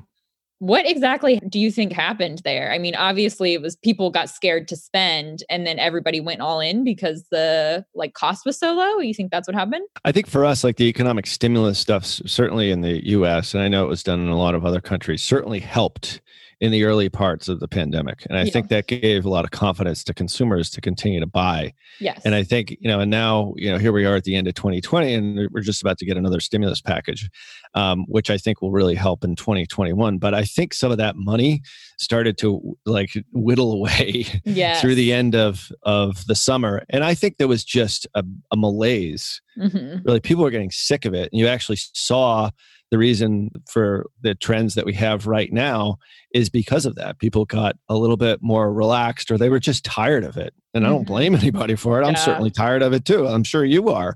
What 0.65 0.89
exactly 0.89 1.39
do 1.47 1.61
you 1.61 1.71
think 1.71 1.93
happened 1.93 2.41
there? 2.43 2.73
I 2.73 2.79
mean, 2.79 2.95
obviously 2.95 3.53
it 3.53 3.61
was 3.61 3.77
people 3.77 4.11
got 4.11 4.31
scared 4.31 4.67
to 4.69 4.77
spend 4.77 5.45
and 5.51 5.67
then 5.67 5.79
everybody 5.79 6.21
went 6.21 6.41
all 6.41 6.59
in 6.59 6.85
because 6.85 7.25
the 7.31 7.85
like 7.95 8.15
cost 8.15 8.47
was 8.47 8.59
so 8.59 8.73
low. 8.73 8.99
You 8.99 9.13
think 9.13 9.31
that's 9.31 9.47
what 9.47 9.55
happened? 9.55 9.87
I 10.07 10.13
think 10.13 10.27
for 10.27 10.43
us, 10.43 10.65
like 10.65 10.77
the 10.77 10.89
economic 10.89 11.27
stimulus 11.27 11.79
stuff, 11.79 12.07
certainly 12.07 12.71
in 12.71 12.81
the 12.81 13.07
US, 13.09 13.53
and 13.53 13.63
I 13.63 13.69
know 13.69 13.85
it 13.85 13.91
was 13.91 14.03
done 14.03 14.21
in 14.21 14.29
a 14.29 14.39
lot 14.39 14.55
of 14.55 14.65
other 14.65 14.81
countries, 14.81 15.23
certainly 15.23 15.61
helped 15.61 16.23
in 16.65 16.73
the 16.73 16.85
early 16.85 17.11
parts 17.11 17.47
of 17.47 17.61
the 17.61 17.69
pandemic. 17.69 18.25
And 18.27 18.39
I 18.39 18.45
yeah. 18.45 18.51
think 18.51 18.69
that 18.69 18.87
gave 18.87 19.27
a 19.27 19.29
lot 19.29 19.45
of 19.45 19.51
confidence 19.51 20.03
to 20.05 20.15
consumers 20.15 20.71
to 20.71 20.81
continue 20.81 21.21
to 21.21 21.27
buy. 21.27 21.75
Yes. 22.01 22.23
And 22.25 22.35
I 22.35 22.43
think, 22.43 22.71
you 22.81 22.89
know, 22.89 23.01
and 23.01 23.11
now, 23.11 23.53
you 23.57 23.71
know, 23.71 23.77
here 23.77 23.93
we 23.93 24.07
are 24.07 24.17
at 24.17 24.25
the 24.25 24.35
end 24.35 24.49
of 24.49 24.55
2020 24.55 25.13
and 25.13 25.51
we're 25.53 25.61
just 25.61 25.83
about 25.83 25.99
to 25.99 26.07
get 26.07 26.17
another 26.17 26.41
stimulus 26.41 26.81
package, 26.81 27.29
um, 27.75 28.07
which 28.09 28.31
I 28.31 28.39
think 28.39 28.63
will 28.63 28.73
really 28.73 28.95
help 28.95 29.25
in 29.25 29.37
2021. 29.37 30.17
But 30.17 30.33
I 30.33 30.45
think 30.45 30.73
some 30.73 30.91
of 30.91 30.97
that 30.97 31.17
money 31.17 31.61
started 31.99 32.39
to 32.39 32.79
like 32.87 33.13
whittle 33.33 33.75
away 33.75 34.25
yes. 34.47 34.81
through 34.81 34.95
the 34.95 35.13
end 35.13 35.35
of, 35.35 35.71
of 35.83 36.27
the 36.29 36.35
summer. 36.35 36.83
And 36.89 37.05
I 37.05 37.13
think 37.13 37.37
there 37.37 37.47
was 37.47 37.63
just 37.63 38.07
a, 38.15 38.25
a 38.53 38.57
malaise. 38.57 39.43
Mm-hmm. 39.59 39.99
Really, 40.07 40.21
people 40.21 40.45
were 40.45 40.51
getting 40.51 40.71
sick 40.71 41.05
of 41.05 41.13
it. 41.13 41.31
And 41.31 41.39
you 41.39 41.47
actually 41.47 41.79
saw 41.93 42.49
the 42.95 42.99
reason 42.99 43.51
for 43.69 44.07
the 44.21 44.37
trends 44.37 44.77
that 44.77 44.87
we 44.87 44.95
have 44.95 45.27
right 45.27 45.53
now 45.53 45.99
is 46.33 46.49
because 46.49 46.87
of 46.87 46.95
that. 46.95 47.19
People 47.19 47.45
got 47.45 47.75
a 47.89 47.97
little 47.97 48.17
bit 48.17 48.39
more 48.41 48.73
relaxed 48.73 49.33
or 49.33 49.37
they 49.37 49.49
were 49.49 49.59
just 49.59 49.85
tired 49.85 50.23
of 50.23 50.37
it. 50.37 50.55
And 50.75 50.87
I 50.87 50.91
don't 50.91 51.01
mm-hmm. 51.01 51.13
blame 51.13 51.35
anybody 51.43 51.75
for 51.75 52.01
it. 52.01 52.07
I'm 52.07 52.15
certainly 52.15 52.53
tired 52.53 52.83
of 52.83 52.93
it 52.93 53.05
too. 53.05 53.27
I'm 53.27 53.43
sure 53.43 53.65
you 53.65 53.89
are. 53.89 54.15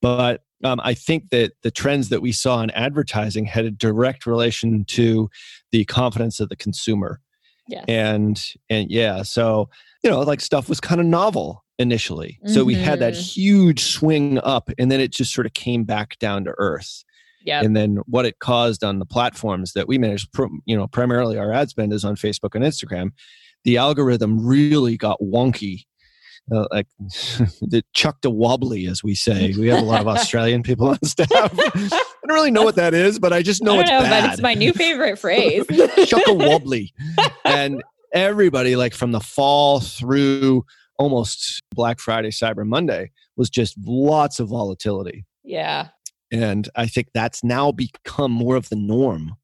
But 0.00 0.40
um, 0.64 0.80
I 0.82 0.94
think 0.94 1.28
that 1.28 1.52
the 1.62 1.70
trends 1.70 2.08
that 2.08 2.22
we 2.22 2.32
saw 2.32 2.62
in 2.62 2.70
advertising 2.70 3.44
had 3.44 3.66
a 3.66 3.70
direct 3.70 4.24
relation 4.24 4.86
to 4.86 5.28
the 5.70 5.84
confidence 5.84 6.40
of 6.40 6.48
the 6.48 6.56
consumer. 6.56 7.20
Yes. 7.68 7.84
And 7.86 8.42
and 8.70 8.90
yeah, 8.90 9.24
so 9.24 9.68
you 10.02 10.08
know, 10.08 10.20
like 10.20 10.40
stuff 10.40 10.70
was 10.70 10.80
kind 10.80 11.02
of 11.02 11.06
novel 11.06 11.62
initially. 11.78 12.38
So 12.46 12.60
mm-hmm. 12.60 12.66
we 12.66 12.74
had 12.76 13.00
that 13.00 13.12
mm-hmm. 13.12 13.40
huge 13.42 13.82
swing 13.82 14.38
up 14.38 14.70
and 14.78 14.90
then 14.90 15.00
it 15.00 15.12
just 15.12 15.34
sort 15.34 15.46
of 15.46 15.52
came 15.52 15.84
back 15.84 16.18
down 16.18 16.44
to 16.44 16.54
earth 16.56 17.04
Yeah. 17.46 17.62
and 17.62 17.76
then 17.76 17.98
what 18.06 18.26
it 18.26 18.38
caused 18.40 18.84
on 18.84 18.98
the 18.98 19.06
platforms 19.06 19.72
that 19.72 19.88
we 19.88 19.98
manage 19.98 20.26
you 20.66 20.76
know 20.76 20.86
primarily 20.88 21.38
our 21.38 21.52
ad 21.52 21.70
spend 21.70 21.92
is 21.92 22.04
on 22.04 22.16
facebook 22.16 22.54
and 22.54 22.64
instagram 22.64 23.12
the 23.64 23.76
algorithm 23.76 24.44
really 24.44 24.96
got 24.96 25.18
wonky 25.20 25.84
uh, 26.52 26.66
like 26.70 26.86
the 26.98 27.82
chucked 27.94 28.24
a 28.24 28.30
wobbly 28.30 28.86
as 28.86 29.02
we 29.02 29.14
say 29.14 29.52
we 29.58 29.68
have 29.68 29.80
a 29.80 29.84
lot 29.84 30.00
of 30.00 30.08
australian 30.08 30.62
people 30.62 30.88
on 30.88 30.98
staff 31.04 31.30
i 31.32 31.78
don't 32.26 32.34
really 32.34 32.50
know 32.50 32.62
what 32.64 32.76
that 32.76 32.94
is 32.94 33.18
but 33.18 33.32
i 33.32 33.42
just 33.42 33.62
know 33.62 33.76
I 33.76 33.80
it's 33.82 33.90
know, 33.90 34.00
bad 34.00 34.24
but 34.24 34.32
it's 34.32 34.42
my 34.42 34.54
new 34.54 34.72
favorite 34.72 35.18
phrase. 35.18 35.64
chuck 36.06 36.26
a 36.26 36.34
wobbly 36.34 36.92
and 37.44 37.82
everybody 38.12 38.76
like 38.76 38.92
from 38.94 39.12
the 39.12 39.20
fall 39.20 39.80
through 39.80 40.64
almost 40.98 41.62
black 41.74 42.00
friday 42.00 42.30
cyber 42.30 42.66
monday 42.66 43.10
was 43.36 43.50
just 43.50 43.76
lots 43.84 44.40
of 44.40 44.48
volatility 44.48 45.24
yeah. 45.46 45.88
And 46.32 46.68
I 46.74 46.86
think 46.86 47.08
that's 47.14 47.42
now 47.44 47.72
become 47.72 48.30
more 48.32 48.56
of 48.56 48.68
the 48.68 48.76
norm 48.76 49.36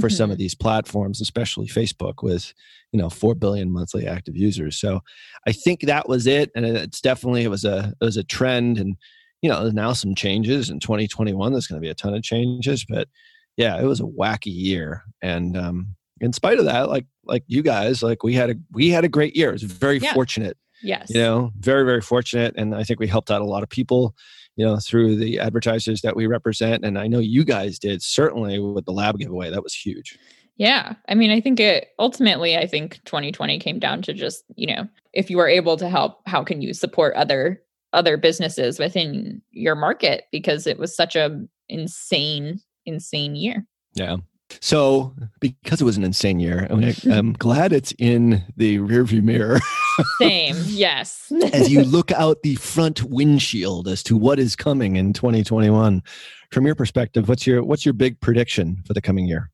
for 0.00 0.10
some 0.10 0.28
Mhm. 0.28 0.32
of 0.32 0.38
these 0.38 0.54
platforms, 0.54 1.20
especially 1.20 1.66
Facebook 1.66 2.22
with, 2.22 2.52
you 2.92 2.98
know, 2.98 3.08
4 3.08 3.34
billion 3.34 3.70
monthly 3.70 4.06
active 4.06 4.36
users. 4.36 4.76
So 4.76 5.00
I 5.46 5.52
think 5.52 5.80
that 5.82 6.08
was 6.08 6.26
it. 6.26 6.50
And 6.54 6.66
it's 6.66 7.00
definitely, 7.00 7.42
it 7.44 7.48
was 7.50 7.64
a, 7.64 7.94
it 7.98 8.04
was 8.04 8.18
a 8.18 8.22
trend 8.24 8.76
and, 8.78 8.96
you 9.40 9.48
know, 9.48 9.62
there's 9.62 9.72
now 9.72 9.94
some 9.94 10.14
changes 10.14 10.68
in 10.68 10.78
2021. 10.78 11.52
There's 11.52 11.66
going 11.66 11.80
to 11.80 11.84
be 11.86 11.88
a 11.90 11.94
ton 11.94 12.12
of 12.14 12.22
changes, 12.22 12.84
but 12.86 13.08
yeah, 13.56 13.80
it 13.80 13.84
was 13.84 14.00
a 14.00 14.04
wacky 14.04 14.54
year. 14.54 15.04
And, 15.22 15.56
um, 15.56 15.96
in 16.20 16.32
spite 16.34 16.58
of 16.58 16.66
that, 16.66 16.88
like, 16.90 17.06
like 17.24 17.44
you 17.46 17.62
guys, 17.62 18.02
like 18.02 18.22
we 18.22 18.34
had 18.34 18.50
a, 18.50 18.54
we 18.72 18.90
had 18.90 19.04
a 19.04 19.08
great 19.08 19.36
year. 19.36 19.48
It 19.50 19.52
was 19.52 19.62
very 19.62 19.98
Yeah. 19.98 20.12
fortunate 20.12 20.58
Yes. 20.82 21.08
you 21.10 21.20
know 21.20 21.50
very 21.58 21.84
very 21.84 22.00
fortunate 22.00 22.54
and 22.56 22.72
i 22.72 22.84
think 22.84 23.00
we 23.00 23.08
helped 23.08 23.32
out 23.32 23.42
a 23.42 23.44
lot 23.44 23.64
of 23.64 23.68
people 23.68 24.14
you 24.58 24.66
know 24.66 24.76
through 24.76 25.16
the 25.16 25.38
advertisers 25.38 26.02
that 26.02 26.14
we 26.16 26.26
represent 26.26 26.84
and 26.84 26.98
i 26.98 27.06
know 27.06 27.20
you 27.20 27.44
guys 27.44 27.78
did 27.78 28.02
certainly 28.02 28.58
with 28.58 28.84
the 28.84 28.92
lab 28.92 29.18
giveaway 29.18 29.48
that 29.50 29.62
was 29.62 29.72
huge 29.74 30.18
Yeah. 30.60 30.94
I 31.08 31.14
mean, 31.14 31.30
I 31.30 31.40
think 31.40 31.60
it 31.60 31.90
ultimately, 32.00 32.56
I 32.56 32.66
think 32.66 32.98
2020 33.04 33.60
came 33.60 33.78
down 33.78 34.02
to 34.02 34.12
just, 34.12 34.42
you 34.56 34.66
know, 34.66 34.88
if 35.12 35.30
you 35.30 35.38
are 35.38 35.46
able 35.48 35.76
to 35.76 35.88
help, 35.88 36.18
how 36.26 36.42
can 36.42 36.60
you 36.60 36.74
support 36.74 37.14
other 37.14 37.62
other 37.92 38.16
businesses 38.16 38.78
within 38.80 39.40
your 39.52 39.76
market 39.76 40.24
because 40.32 40.66
it 40.66 40.76
was 40.76 40.94
such 40.94 41.14
a 41.14 41.40
insane 41.68 42.60
insane 42.86 43.36
year. 43.36 43.64
yeah 43.94 44.16
so 44.60 45.14
because 45.40 45.80
it 45.80 45.84
was 45.84 45.96
an 45.96 46.04
insane 46.04 46.40
year 46.40 46.66
I 46.70 46.74
mean, 46.74 46.94
i'm 47.10 47.32
glad 47.34 47.72
it's 47.72 47.92
in 47.98 48.44
the 48.56 48.78
rearview 48.78 49.22
mirror 49.22 49.60
Same. 50.18 50.56
yes. 50.66 51.30
as 51.52 51.70
you 51.70 51.82
look 51.84 52.12
out 52.12 52.42
the 52.42 52.54
front 52.56 53.02
windshield 53.02 53.88
as 53.88 54.02
to 54.04 54.16
what 54.16 54.38
is 54.38 54.56
coming 54.56 54.96
in 54.96 55.12
2021 55.12 56.02
from 56.50 56.66
your 56.66 56.74
perspective 56.74 57.28
what's 57.28 57.46
your 57.46 57.62
what's 57.62 57.84
your 57.84 57.94
big 57.94 58.20
prediction 58.20 58.82
for 58.86 58.94
the 58.94 59.02
coming 59.02 59.26
year 59.26 59.50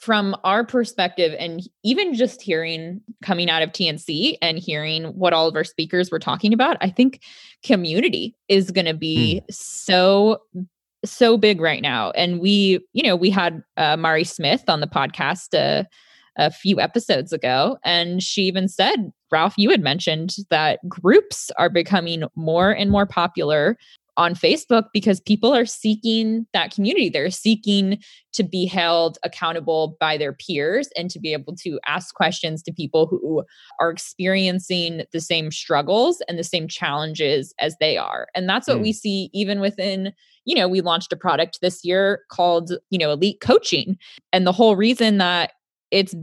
from 0.00 0.36
our 0.44 0.64
perspective 0.64 1.34
and 1.38 1.62
even 1.84 2.14
just 2.14 2.42
hearing 2.42 3.00
coming 3.22 3.48
out 3.48 3.62
of 3.62 3.70
TNC 3.70 4.36
and 4.42 4.58
hearing 4.58 5.04
what 5.04 5.32
all 5.32 5.48
of 5.48 5.54
our 5.54 5.64
speakers 5.64 6.10
were 6.10 6.18
talking 6.18 6.52
about, 6.52 6.76
I 6.80 6.90
think 6.90 7.22
community 7.64 8.36
is 8.48 8.70
going 8.70 8.86
to 8.86 8.94
be 8.94 9.40
hmm. 9.40 9.44
so 9.50 10.42
so 11.04 11.36
big 11.36 11.60
right 11.60 11.82
now. 11.82 12.10
And 12.12 12.40
we, 12.40 12.80
you 12.92 13.02
know, 13.02 13.16
we 13.16 13.30
had 13.30 13.62
uh, 13.76 13.96
Mari 13.96 14.24
Smith 14.24 14.64
on 14.68 14.80
the 14.80 14.86
podcast 14.86 15.54
uh, 15.54 15.84
a 16.36 16.50
few 16.50 16.80
episodes 16.80 17.32
ago, 17.32 17.78
and 17.84 18.22
she 18.22 18.42
even 18.42 18.68
said, 18.68 19.12
Ralph, 19.30 19.54
you 19.56 19.70
had 19.70 19.82
mentioned 19.82 20.36
that 20.50 20.78
groups 20.88 21.50
are 21.58 21.70
becoming 21.70 22.24
more 22.36 22.70
and 22.70 22.90
more 22.90 23.06
popular 23.06 23.76
on 24.16 24.34
Facebook 24.34 24.84
because 24.92 25.20
people 25.20 25.54
are 25.54 25.64
seeking 25.64 26.46
that 26.52 26.74
community. 26.74 27.08
They're 27.08 27.30
seeking 27.30 27.98
to 28.34 28.42
be 28.42 28.66
held 28.66 29.18
accountable 29.24 29.96
by 29.98 30.16
their 30.18 30.32
peers 30.32 30.88
and 30.96 31.10
to 31.10 31.18
be 31.18 31.32
able 31.32 31.54
to 31.56 31.78
ask 31.86 32.14
questions 32.14 32.62
to 32.64 32.72
people 32.72 33.06
who 33.06 33.42
are 33.80 33.90
experiencing 33.90 35.04
the 35.12 35.20
same 35.20 35.50
struggles 35.50 36.22
and 36.28 36.38
the 36.38 36.44
same 36.44 36.68
challenges 36.68 37.54
as 37.58 37.76
they 37.80 37.96
are. 37.96 38.28
And 38.34 38.48
that's 38.48 38.68
what 38.68 38.78
Mm. 38.78 38.82
we 38.82 38.92
see 38.92 39.30
even 39.32 39.60
within, 39.60 40.12
you 40.44 40.54
know, 40.54 40.68
we 40.68 40.80
launched 40.80 41.12
a 41.12 41.16
product 41.16 41.58
this 41.60 41.84
year 41.84 42.20
called, 42.30 42.72
you 42.90 42.98
know, 42.98 43.12
Elite 43.12 43.40
Coaching. 43.40 43.98
And 44.32 44.46
the 44.46 44.52
whole 44.52 44.76
reason 44.76 45.18
that 45.18 45.52
it's 45.90 46.14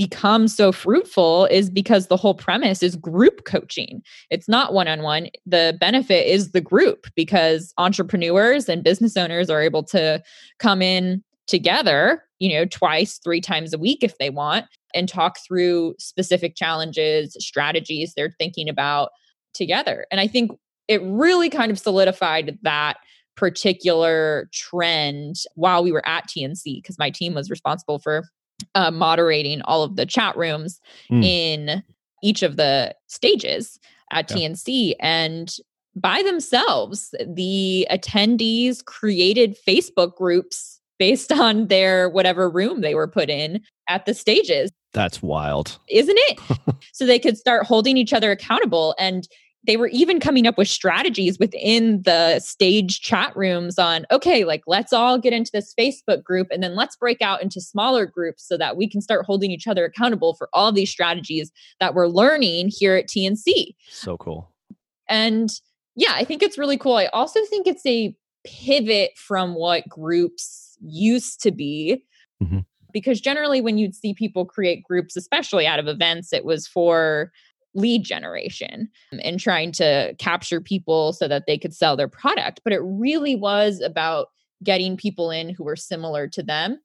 become 0.00 0.48
so 0.48 0.72
fruitful 0.72 1.44
is 1.50 1.68
because 1.68 2.06
the 2.06 2.16
whole 2.16 2.32
premise 2.32 2.82
is 2.82 2.96
group 2.96 3.44
coaching. 3.44 4.02
It's 4.30 4.48
not 4.48 4.72
one 4.72 4.88
on 4.88 5.02
one. 5.02 5.28
The 5.44 5.76
benefit 5.78 6.26
is 6.26 6.52
the 6.52 6.60
group 6.62 7.08
because 7.14 7.74
entrepreneurs 7.76 8.66
and 8.66 8.82
business 8.82 9.14
owners 9.18 9.50
are 9.50 9.60
able 9.60 9.82
to 9.84 10.22
come 10.58 10.80
in 10.80 11.22
together, 11.46 12.24
you 12.38 12.54
know, 12.54 12.64
twice, 12.64 13.18
three 13.18 13.42
times 13.42 13.74
a 13.74 13.78
week 13.78 13.98
if 14.02 14.16
they 14.16 14.30
want, 14.30 14.64
and 14.94 15.06
talk 15.06 15.36
through 15.46 15.96
specific 15.98 16.56
challenges, 16.56 17.36
strategies 17.38 18.14
they're 18.16 18.34
thinking 18.38 18.70
about 18.70 19.10
together. 19.52 20.06
And 20.10 20.18
I 20.18 20.26
think 20.26 20.50
it 20.88 21.02
really 21.02 21.50
kind 21.50 21.70
of 21.70 21.78
solidified 21.78 22.58
that 22.62 22.96
particular 23.36 24.48
trend 24.54 25.36
while 25.56 25.84
we 25.84 25.92
were 25.92 26.08
at 26.08 26.26
TNC 26.26 26.76
because 26.76 26.98
my 26.98 27.10
team 27.10 27.34
was 27.34 27.50
responsible 27.50 27.98
for 27.98 28.24
uh, 28.74 28.90
moderating 28.90 29.60
all 29.62 29.82
of 29.82 29.96
the 29.96 30.06
chat 30.06 30.36
rooms 30.36 30.80
Mm. 31.10 31.24
in 31.24 31.82
each 32.22 32.42
of 32.42 32.56
the 32.56 32.94
stages 33.06 33.78
at 34.12 34.30
Yeah. 34.30 34.36
TNC. 34.48 34.94
And 35.00 35.54
by 35.96 36.22
themselves, 36.22 37.14
the 37.26 37.86
attendees 37.90 38.84
created 38.84 39.56
Facebook 39.66 40.14
groups 40.16 40.80
based 40.98 41.32
on 41.32 41.66
their 41.68 42.08
whatever 42.10 42.48
room 42.50 42.80
they 42.82 42.94
were 42.94 43.08
put 43.08 43.30
in 43.30 43.60
at 43.88 44.04
the 44.06 44.14
stages, 44.14 44.70
that's 44.92 45.22
wild 45.22 45.78
isn't 45.88 46.18
it? 46.28 46.38
so 46.92 47.06
they 47.06 47.18
could 47.18 47.38
start 47.38 47.64
holding 47.66 47.96
each 47.96 48.12
other 48.12 48.30
accountable. 48.30 48.94
And 48.98 49.26
they 49.66 49.76
were 49.76 49.88
even 49.88 50.20
coming 50.20 50.46
up 50.46 50.56
with 50.56 50.68
strategies 50.68 51.38
within 51.38 52.00
the 52.02 52.38
stage 52.40 53.00
chat 53.00 53.36
rooms 53.36 53.78
on 53.78 54.06
okay 54.10 54.44
like 54.44 54.62
let's 54.66 54.92
all 54.92 55.18
get 55.18 55.32
into 55.32 55.50
this 55.52 55.74
facebook 55.78 56.22
group 56.24 56.48
and 56.50 56.62
then 56.62 56.74
let's 56.74 56.96
break 56.96 57.20
out 57.20 57.42
into 57.42 57.60
smaller 57.60 58.06
groups 58.06 58.46
so 58.46 58.56
that 58.56 58.76
we 58.76 58.88
can 58.88 59.00
start 59.00 59.26
holding 59.26 59.50
each 59.50 59.66
other 59.66 59.84
accountable 59.84 60.34
for 60.34 60.48
all 60.54 60.72
these 60.72 60.90
strategies 60.90 61.52
that 61.78 61.94
we're 61.94 62.06
learning 62.08 62.70
here 62.70 62.96
at 62.96 63.06
tnc 63.06 63.74
so 63.90 64.16
cool. 64.16 64.50
And 65.08 65.50
yeah 65.96 66.12
i 66.14 66.24
think 66.24 66.42
it's 66.42 66.56
really 66.58 66.78
cool. 66.78 66.94
I 66.94 67.06
also 67.06 67.40
think 67.46 67.66
it's 67.66 67.84
a 67.86 68.14
pivot 68.44 69.10
from 69.16 69.54
what 69.54 69.86
groups 69.88 70.76
used 70.82 71.42
to 71.42 71.50
be 71.50 72.02
Mhm. 72.42 72.64
because 72.94 73.20
generally 73.20 73.60
when 73.60 73.76
you'd 73.76 73.94
see 73.94 74.14
people 74.14 74.46
create 74.46 74.82
groups 74.82 75.14
especially 75.14 75.66
out 75.66 75.78
of 75.78 75.86
events 75.88 76.32
it 76.32 76.42
was 76.46 76.66
for 76.66 77.30
lead 77.74 78.02
generation 78.04 78.88
and 79.22 79.38
trying 79.38 79.70
to 79.70 80.14
capture 80.18 80.60
people 80.60 81.12
so 81.12 81.28
that 81.28 81.44
they 81.46 81.56
could 81.56 81.74
sell 81.74 81.96
their 81.96 82.08
product 82.08 82.60
but 82.64 82.72
it 82.72 82.80
really 82.82 83.36
was 83.36 83.80
about 83.80 84.28
getting 84.62 84.96
people 84.96 85.30
in 85.30 85.50
who 85.50 85.64
were 85.64 85.76
similar 85.76 86.26
to 86.26 86.42
them 86.42 86.78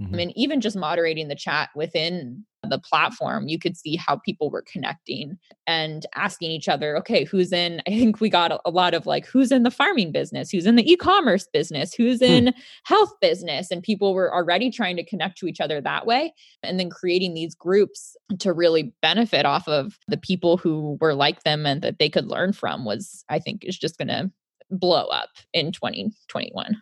Mhm. 0.00 0.12
I 0.12 0.16
mean, 0.16 0.32
even 0.36 0.60
just 0.60 0.76
moderating 0.76 1.28
the 1.28 1.34
chat 1.34 1.70
within 1.74 2.44
the 2.68 2.78
platform, 2.78 3.48
you 3.48 3.58
could 3.58 3.76
see 3.76 3.96
how 3.96 4.16
people 4.16 4.50
were 4.50 4.64
connecting 4.70 5.38
and 5.66 6.06
asking 6.14 6.50
each 6.50 6.68
other, 6.68 6.96
okay, 6.96 7.24
who's 7.24 7.52
in? 7.52 7.80
I 7.86 7.90
think 7.90 8.20
we 8.20 8.28
got 8.28 8.52
a, 8.52 8.60
a 8.64 8.70
lot 8.70 8.94
of 8.94 9.06
like, 9.06 9.26
who's 9.26 9.52
in 9.52 9.62
the 9.62 9.70
farming 9.70 10.12
business? 10.12 10.50
Who's 10.50 10.66
in 10.66 10.76
the 10.76 10.90
e 10.90 10.96
commerce 10.96 11.48
business? 11.52 11.94
Who's 11.94 12.18
hmm. 12.18 12.24
in 12.24 12.54
health 12.84 13.12
business? 13.20 13.70
And 13.70 13.82
people 13.82 14.14
were 14.14 14.34
already 14.34 14.70
trying 14.70 14.96
to 14.96 15.04
connect 15.04 15.38
to 15.38 15.46
each 15.46 15.60
other 15.60 15.80
that 15.80 16.06
way. 16.06 16.32
And 16.62 16.78
then 16.78 16.90
creating 16.90 17.34
these 17.34 17.54
groups 17.54 18.16
to 18.40 18.52
really 18.52 18.92
benefit 19.02 19.46
off 19.46 19.68
of 19.68 19.98
the 20.08 20.18
people 20.18 20.56
who 20.56 20.98
were 21.00 21.14
like 21.14 21.44
them 21.44 21.66
and 21.66 21.82
that 21.82 21.98
they 21.98 22.08
could 22.08 22.26
learn 22.26 22.52
from 22.52 22.84
was, 22.84 23.24
I 23.28 23.38
think, 23.38 23.64
is 23.64 23.78
just 23.78 23.98
going 23.98 24.08
to 24.08 24.30
blow 24.70 25.06
up 25.06 25.30
in 25.52 25.72
2021. 25.72 26.76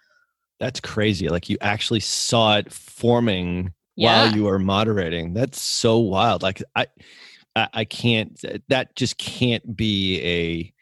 That's 0.58 0.80
crazy. 0.80 1.28
Like 1.28 1.48
you 1.50 1.58
actually 1.60 2.00
saw 2.00 2.56
it 2.56 2.72
forming 2.72 3.72
Yeah. 3.96 4.26
while 4.26 4.36
you 4.36 4.48
are 4.48 4.58
moderating. 4.58 5.34
That's 5.34 5.60
so 5.60 5.98
wild. 5.98 6.42
Like 6.42 6.62
I, 6.74 6.86
I, 7.54 7.68
I 7.72 7.84
can't. 7.84 8.40
That 8.68 8.94
just 8.94 9.18
can't 9.18 9.76
be 9.76 10.20
a, 10.22 10.72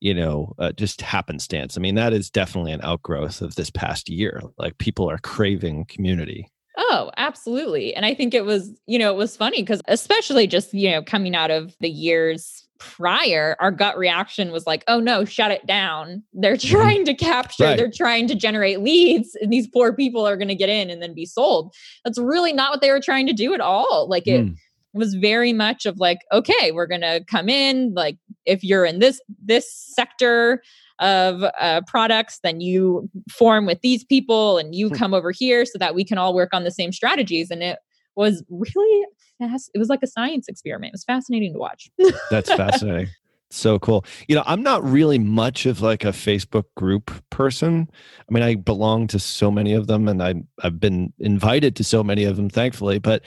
you 0.00 0.14
know, 0.14 0.54
uh, 0.58 0.72
just 0.72 1.02
happenstance. 1.02 1.76
I 1.76 1.80
mean, 1.80 1.96
that 1.96 2.12
is 2.12 2.30
definitely 2.30 2.72
an 2.72 2.80
outgrowth 2.82 3.42
of 3.42 3.56
this 3.56 3.70
past 3.70 4.08
year. 4.08 4.40
Like 4.56 4.78
people 4.78 5.10
are 5.10 5.18
craving 5.18 5.86
community. 5.86 6.50
Oh, 6.78 7.10
absolutely. 7.16 7.94
And 7.94 8.06
I 8.06 8.14
think 8.14 8.32
it 8.32 8.44
was, 8.44 8.72
you 8.86 8.98
know, 8.98 9.12
it 9.12 9.16
was 9.16 9.36
funny 9.36 9.62
because 9.62 9.82
especially 9.88 10.46
just, 10.46 10.72
you 10.72 10.90
know, 10.90 11.02
coming 11.02 11.34
out 11.34 11.50
of 11.50 11.76
the 11.80 11.90
years 11.90 12.66
prior, 12.80 13.56
our 13.60 13.70
gut 13.70 13.96
reaction 13.96 14.50
was 14.50 14.66
like, 14.66 14.82
oh 14.88 14.98
no, 14.98 15.24
shut 15.24 15.52
it 15.52 15.64
down. 15.66 16.22
They're 16.32 16.56
trying 16.56 17.04
to 17.04 17.14
capture, 17.14 17.64
Right. 17.64 17.76
they're 17.76 17.92
trying 17.94 18.26
to 18.28 18.34
generate 18.34 18.80
leads, 18.80 19.36
and 19.40 19.52
these 19.52 19.68
poor 19.68 19.92
people 19.92 20.26
are 20.26 20.36
going 20.36 20.48
to 20.48 20.54
get 20.56 20.68
in 20.68 20.90
and 20.90 21.00
then 21.00 21.14
be 21.14 21.26
sold. 21.26 21.72
That's 22.04 22.18
really 22.18 22.52
not 22.52 22.72
what 22.72 22.80
they 22.80 22.90
were 22.90 23.00
trying 23.00 23.26
to 23.28 23.32
do 23.32 23.54
at 23.54 23.60
all. 23.60 24.08
Like 24.08 24.26
it 24.26 24.44
Mm. 24.46 24.56
was 24.94 25.14
very 25.14 25.52
much 25.52 25.86
of 25.86 25.98
like, 26.00 26.18
okay, 26.32 26.72
we're 26.72 26.88
going 26.88 27.02
to 27.02 27.22
come 27.30 27.48
in. 27.48 27.94
Like 27.94 28.16
if 28.46 28.64
you're 28.64 28.84
in 28.84 28.98
this, 28.98 29.20
this 29.44 29.72
sector, 29.72 30.62
of 31.02 31.42
uh, 31.58 31.80
products, 31.86 32.40
then 32.42 32.60
you 32.60 33.08
form 33.30 33.64
with 33.64 33.80
these 33.80 34.04
people 34.04 34.58
and 34.58 34.74
you 34.74 34.88
Hmm. 34.88 34.94
come 34.96 35.14
over 35.14 35.30
here 35.30 35.64
so 35.64 35.78
that 35.78 35.94
we 35.94 36.04
can 36.04 36.18
all 36.18 36.34
work 36.34 36.50
on 36.52 36.62
the 36.64 36.70
same 36.70 36.92
strategies. 36.92 37.50
And 37.50 37.62
it 37.62 37.78
was 38.16 38.44
really 38.50 39.06
fast. 39.40 39.70
It 39.74 39.78
was 39.78 39.88
like 39.88 40.00
a 40.02 40.06
science 40.06 40.46
experiment. 40.48 40.90
It 40.90 40.94
was 40.94 41.04
fascinating 41.04 41.52
to 41.54 41.58
watch. 41.58 41.90
That's 42.30 42.52
fascinating. 42.52 43.08
so 43.50 43.78
cool. 43.80 44.04
You 44.28 44.36
know, 44.36 44.44
I'm 44.46 44.62
not 44.62 44.84
really 44.84 45.18
much 45.18 45.66
of 45.66 45.80
like 45.82 46.04
a 46.04 46.08
Facebook 46.12 46.66
group 46.76 47.10
person. 47.30 47.90
I 48.28 48.32
mean, 48.32 48.44
I 48.44 48.54
belong 48.54 49.08
to 49.08 49.18
so 49.18 49.50
many 49.50 49.72
of 49.72 49.88
them 49.88 50.06
and 50.06 50.22
I 50.22 50.34
I've 50.62 50.78
been 50.78 51.12
invited 51.18 51.74
to 51.76 51.84
so 51.84 52.04
many 52.04 52.22
of 52.24 52.36
them 52.36 52.48
thankfully, 52.48 53.00
but 53.00 53.22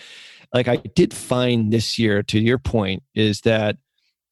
like 0.54 0.68
I 0.70 0.78
did 0.78 1.14
find 1.14 1.74
this 1.74 2.00
year 2.00 2.24
to 2.24 2.40
your 2.40 2.58
point 2.60 3.04
is 3.16 3.42
that 3.42 3.78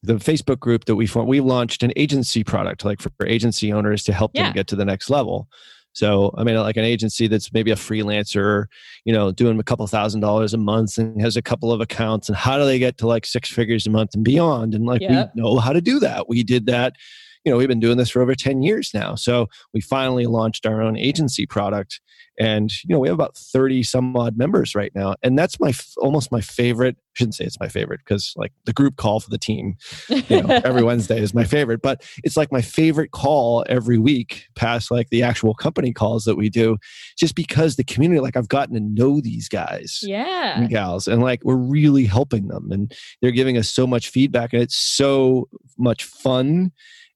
the 0.03 0.13
Facebook 0.15 0.59
group 0.59 0.85
that 0.85 0.95
we 0.95 1.05
formed, 1.07 1.27
we 1.29 1.41
launched 1.41 1.83
an 1.83 1.91
agency 1.95 2.43
product 2.43 2.85
like 2.85 3.01
for 3.01 3.11
agency 3.25 3.73
owners 3.73 4.03
to 4.05 4.13
help 4.13 4.31
Yeah. 4.33 4.43
them 4.45 4.53
get 4.53 4.67
to 4.67 4.75
the 4.75 4.85
next 4.85 5.09
level. 5.09 5.47
So, 5.93 6.33
I 6.37 6.43
mean, 6.43 6.55
like 6.55 6.77
an 6.77 6.85
agency 6.85 7.27
that's 7.27 7.51
maybe 7.53 7.71
a 7.71 7.75
freelancer, 7.75 8.65
you 9.05 9.13
know, 9.13 9.31
doing 9.31 9.59
a 9.59 9.63
couple 9.63 9.85
thousand 9.87 10.21
dollars 10.21 10.53
a 10.53 10.57
month 10.57 10.97
and 10.97 11.21
has 11.21 11.35
a 11.35 11.41
couple 11.41 11.71
of 11.71 11.81
accounts, 11.81 12.29
and 12.29 12.37
how 12.37 12.57
do 12.57 12.65
they 12.65 12.79
get 12.79 12.97
to 12.99 13.07
like 13.07 13.25
six 13.25 13.49
figures 13.51 13.85
a 13.85 13.89
month 13.89 14.15
and 14.15 14.23
beyond? 14.23 14.73
And 14.73 14.85
like, 14.85 15.01
Yep. 15.01 15.31
we 15.35 15.41
know 15.41 15.57
how 15.57 15.73
to 15.73 15.81
do 15.81 15.99
that. 15.99 16.29
We 16.29 16.43
did 16.43 16.65
that. 16.67 16.95
You 17.43 17.51
know, 17.51 17.57
we've 17.57 17.67
been 17.67 17.79
doing 17.79 17.97
this 17.97 18.09
for 18.09 18.21
over 18.21 18.35
10 18.35 18.61
years 18.61 18.91
now. 18.93 19.15
So 19.15 19.47
we 19.73 19.81
finally 19.81 20.25
launched 20.25 20.65
our 20.65 20.81
own 20.81 20.97
agency 20.97 21.45
product. 21.45 21.99
And, 22.39 22.71
you 22.83 22.93
know, 22.93 22.99
we 22.99 23.07
have 23.07 23.15
about 23.15 23.35
30 23.35 23.83
some 23.83 24.15
odd 24.15 24.37
members 24.37 24.73
right 24.73 24.91
now. 24.95 25.15
And 25.21 25.37
that's 25.37 25.59
my 25.59 25.73
almost 25.97 26.31
my 26.31 26.41
favorite. 26.41 26.95
I 26.97 27.13
shouldn't 27.13 27.35
say 27.35 27.45
it's 27.45 27.59
my 27.59 27.67
favorite 27.67 27.99
because 27.99 28.33
like 28.37 28.53
the 28.65 28.73
group 28.73 28.95
call 28.95 29.19
for 29.19 29.29
the 29.29 29.37
team 29.37 29.75
you 30.09 30.41
know, 30.41 30.61
every 30.63 30.81
Wednesday 30.81 31.19
is 31.19 31.33
my 31.33 31.43
favorite, 31.43 31.81
but 31.81 32.03
it's 32.23 32.37
like 32.37 32.51
my 32.51 32.61
favorite 32.61 33.11
call 33.11 33.65
every 33.67 33.97
week 33.97 34.47
past 34.55 34.91
like 34.91 35.09
the 35.09 35.21
actual 35.21 35.53
company 35.53 35.91
calls 35.91 36.23
that 36.23 36.35
we 36.35 36.49
do, 36.49 36.77
just 37.17 37.35
because 37.35 37.75
the 37.75 37.83
community, 37.83 38.21
like 38.21 38.37
I've 38.37 38.47
gotten 38.47 38.75
to 38.75 38.81
know 38.81 39.19
these 39.19 39.49
guys 39.49 39.99
yeah. 40.01 40.59
and 40.59 40.69
gals 40.69 41.07
and 41.07 41.21
like 41.21 41.43
we're 41.43 41.55
really 41.55 42.05
helping 42.05 42.47
them 42.47 42.71
and 42.71 42.93
they're 43.21 43.31
giving 43.31 43.57
us 43.57 43.69
so 43.69 43.85
much 43.85 44.09
feedback 44.09 44.53
and 44.53 44.61
it's 44.63 44.77
so 44.77 45.49
much 45.77 46.05
fun 46.05 46.71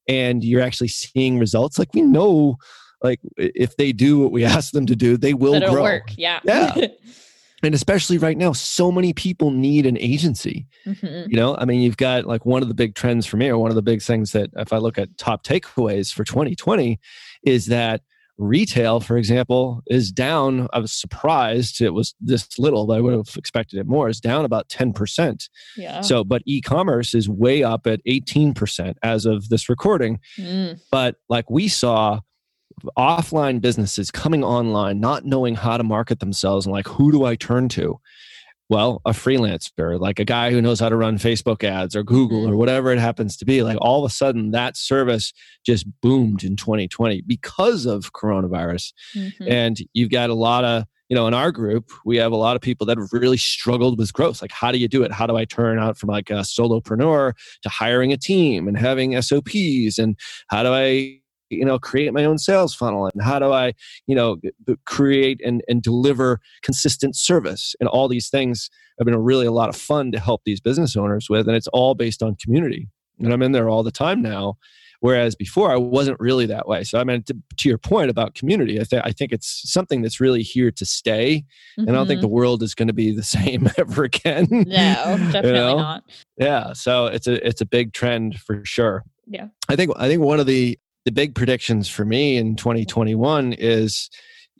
and 0.07 0.43
you're 0.43 0.61
actually 0.61 0.87
seeing 0.89 1.39
results. 1.39 1.79
Like 1.79 1.93
we 1.93 2.01
know 2.01 2.57
like 3.03 3.19
if 3.37 3.75
they 3.77 3.91
do 3.91 4.19
what 4.19 4.31
we 4.31 4.43
ask 4.55 4.71
them 4.71 4.85
to 4.87 4.95
do, 4.95 5.17
they 5.17 5.33
will 5.33 5.59
grow. 5.59 5.83
work. 5.83 6.09
Yeah. 6.17 6.39
Yeah. 6.43 6.87
And 7.63 7.73
especially 7.73 8.19
right 8.19 8.37
now, 8.37 8.51
so 8.51 8.91
many 8.91 9.11
people 9.11 9.49
need 9.49 9.87
an 9.87 9.97
agency. 9.97 10.67
Mhm. 10.85 11.29
You 11.29 11.35
know, 11.35 11.55
I 11.57 11.65
mean, 11.65 11.81
you've 11.81 11.97
got 11.97 12.25
like 12.25 12.45
one 12.45 12.61
of 12.61 12.67
the 12.67 12.75
big 12.75 12.93
trends 12.93 13.25
for 13.25 13.37
me, 13.37 13.47
or 13.47 13.57
one 13.57 13.71
of 13.71 13.75
the 13.75 13.81
big 13.81 14.03
things 14.03 14.33
that 14.33 14.51
if 14.57 14.71
I 14.71 14.77
look 14.77 14.99
at 14.99 15.17
top 15.17 15.43
takeaways 15.43 16.13
for 16.13 16.23
2020, 16.23 16.99
is 17.43 17.65
that 17.67 18.01
retail, 18.38 19.00
for 19.00 19.17
example, 19.17 19.82
is 19.88 20.12
down. 20.12 20.67
I 20.74 20.80
was 20.80 20.91
surprised 20.91 21.82
it 21.82 21.91
was 21.91 22.13
this 22.19 22.60
little, 22.60 22.88
but 22.88 22.98
I 22.98 23.02
would 23.02 23.13
have 23.13 23.36
expected 23.38 23.80
it 23.80 23.88
more. 23.88 24.10
Is 24.10 24.19
down 24.19 24.45
about 24.45 24.69
10%. 24.69 25.50
Yeah. 25.78 26.02
So, 26.02 26.24
but 26.24 26.41
e 26.45 26.62
commerce 26.62 27.13
is 27.13 27.30
way 27.30 27.63
up 27.63 27.88
at 27.88 28.02
18% 28.06 28.95
as 29.04 29.26
of 29.26 29.50
this 29.50 29.69
recording. 29.69 30.19
Mm. 30.38 30.80
But 30.91 31.15
like 31.30 31.50
we 31.50 31.67
saw 31.67 32.19
offline 32.98 33.62
businesses 33.62 34.12
coming 34.12 34.43
online, 34.43 35.00
not 35.00 35.26
knowing 35.26 35.56
how 35.56 35.78
to 35.78 35.84
market 35.84 36.19
themselves 36.19 36.65
and 36.65 36.74
like, 36.74 36.88
who 36.88 37.12
do 37.12 37.26
I 37.26 37.36
turn 37.36 37.69
to? 37.69 38.00
Well, 38.67 39.01
a 39.06 39.12
freelancer, 39.12 39.99
like 39.99 40.19
a 40.19 40.25
guy 40.25 40.49
who 40.49 40.60
knows 40.60 40.80
how 40.80 40.89
to 40.89 40.95
run 40.95 41.17
Facebook 41.17 41.63
ads 41.63 41.95
or 41.95 42.01
Google 42.01 42.49
or 42.49 42.56
whatever 42.56 42.91
it 42.91 42.97
happens 42.97 43.38
to 43.38 43.45
be. 43.45 43.62
Like 43.62 43.78
all 43.80 44.04
of 44.04 44.10
a 44.10 44.13
sudden, 44.13 44.51
that 44.51 44.75
service 44.75 45.34
just 45.63 45.86
boomed 46.01 46.43
in 46.43 46.56
2020 46.56 47.21
because 47.28 47.86
of 47.86 48.13
coronavirus. 48.13 48.91
Mhm. 49.15 49.47
And 49.47 49.78
you've 49.93 50.10
got 50.10 50.32
a 50.32 50.34
lot 50.34 50.63
of, 50.65 50.86
you 51.10 51.15
know, 51.15 51.28
in 51.28 51.36
our 51.36 51.51
group, 51.51 51.91
we 52.06 52.17
have 52.17 52.32
a 52.32 52.36
lot 52.38 52.56
of 52.56 52.62
people 52.63 52.88
that 52.88 52.97
have 52.97 53.10
really 53.13 53.38
struggled 53.38 53.99
with 53.99 54.12
growth. 54.13 54.41
Like, 54.41 54.51
how 54.51 54.71
do 54.71 54.80
you 54.80 54.88
do 54.88 55.04
it? 55.04 55.12
How 55.12 55.28
do 55.28 55.36
I 55.36 55.45
turn 55.45 55.78
out 55.78 55.99
from 55.99 56.10
like 56.10 56.32
a 56.32 56.41
solopreneur 56.41 57.34
to 57.62 57.69
hiring 57.69 58.12
a 58.12 58.17
team 58.17 58.67
and 58.67 58.75
having 58.75 59.13
SOPs? 59.21 59.99
And 59.99 60.17
how 60.47 60.63
do 60.63 60.73
I, 60.73 61.19
you 61.49 61.65
know, 61.65 61.79
create 61.79 62.13
my 62.13 62.25
own 62.25 62.38
sales 62.38 62.75
funnel? 62.75 63.10
And 63.13 63.21
how 63.21 63.39
do 63.39 63.51
I, 63.51 63.73
you 64.08 64.15
know, 64.15 64.38
create 64.86 65.41
and, 65.43 65.63
and 65.67 65.81
deliver 65.81 66.39
consistent 66.62 67.15
service? 67.15 67.75
And 67.79 67.89
all 67.89 68.08
these 68.08 68.29
things 68.29 68.69
have 68.99 69.05
been 69.05 69.13
a 69.13 69.19
really 69.19 69.45
a 69.45 69.51
lot 69.51 69.69
of 69.69 69.75
fun 69.75 70.12
to 70.12 70.19
help 70.19 70.41
these 70.45 70.60
business 70.60 70.95
owners 70.95 71.29
with. 71.29 71.47
And 71.47 71.55
it's 71.55 71.67
all 71.67 71.95
based 71.95 72.23
on 72.23 72.36
community. 72.36 72.88
And 73.19 73.34
I'm 73.34 73.41
in 73.41 73.51
there 73.51 73.69
all 73.69 73.84
the 73.84 73.91
time 73.91 74.21
now. 74.21 74.58
Whereas 75.01 75.36
before, 75.36 75.71
I 75.71 75.75
wasn't 75.75 76.19
really 76.19 76.45
that 76.47 76.67
way. 76.67 76.84
So, 76.84 76.99
I 76.99 77.03
mean, 77.03 77.21
to, 77.23 77.38
to 77.58 77.69
your 77.69 77.77
point 77.77 78.10
about 78.10 78.34
community, 78.34 78.79
I, 78.79 78.84
th- 78.84 79.01
I 79.05 79.12
think 79.12 79.31
it's 79.31 79.62
something 79.71 80.01
that's 80.01 80.19
really 80.19 80.41
here 80.41 80.71
to 80.71 80.86
stay. 80.86 81.43
And 81.77 81.89
I 81.89 81.93
don't 81.93 82.08
think 82.08 82.21
the 82.21 82.27
mm-hmm. 82.27 82.36
world 82.36 82.63
is 82.63 82.73
going 82.73 82.88
to 82.88 82.93
be 82.93 83.12
the 83.12 83.23
same 83.38 83.69
ever 83.77 84.05
again. 84.05 84.47
No, 84.49 84.63
definitely 84.65 85.51
know? 85.51 85.77
not. 85.77 86.03
Yeah. 86.38 86.73
So 86.73 87.05
it's 87.08 87.27
a 87.27 87.45
it's 87.45 87.62
a 87.62 87.65
big 87.65 87.93
trend 87.93 88.39
for 88.39 88.63
sure. 88.65 89.03
Yeah. 89.27 89.47
I 89.69 89.75
think 89.75 89.91
I 89.95 90.08
think 90.08 90.21
one 90.21 90.39
of 90.39 90.47
the 90.47 90.79
the 91.05 91.11
big 91.11 91.35
predictions 91.35 91.87
for 91.87 92.03
me 92.03 92.37
in 92.37 92.55
2021 92.55 93.53
is 93.53 94.09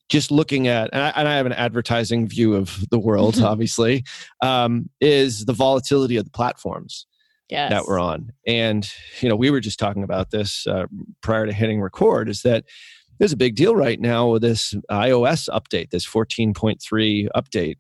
just 0.10 0.30
looking 0.32 0.68
at 0.68 0.90
and 0.94 1.02
I, 1.02 1.10
and 1.16 1.28
I 1.28 1.36
have 1.36 1.48
an 1.48 1.54
advertising 1.54 2.28
view 2.28 2.54
of 2.56 2.86
the 2.92 3.00
world, 3.00 3.40
obviously, 3.42 4.04
um, 4.42 4.90
is 5.02 5.46
the 5.46 5.54
volatility 5.54 6.18
of 6.18 6.26
the 6.26 6.32
platforms 6.32 7.06
Yes. 7.50 7.70
that 7.70 7.86
we're 7.86 8.00
on. 8.00 8.32
And, 8.48 8.90
you 9.22 9.30
know, 9.30 9.36
we 9.36 9.52
were 9.52 9.60
just 9.60 9.78
talking 9.78 10.04
about 10.04 10.32
this 10.32 10.66
uh, 10.66 10.86
prior 11.22 11.46
to 11.46 11.54
hitting 11.54 11.80
record 11.80 12.28
is 12.28 12.42
that 12.42 12.66
there's 13.20 13.34
a 13.34 13.38
big 13.38 13.56
deal 13.56 13.76
right 13.76 14.00
now 14.00 14.30
with 14.30 14.42
this 14.42 14.74
iOS 14.92 15.48
update, 15.50 15.92
this 15.92 16.08
14.3 16.08 17.28
update, 17.36 17.76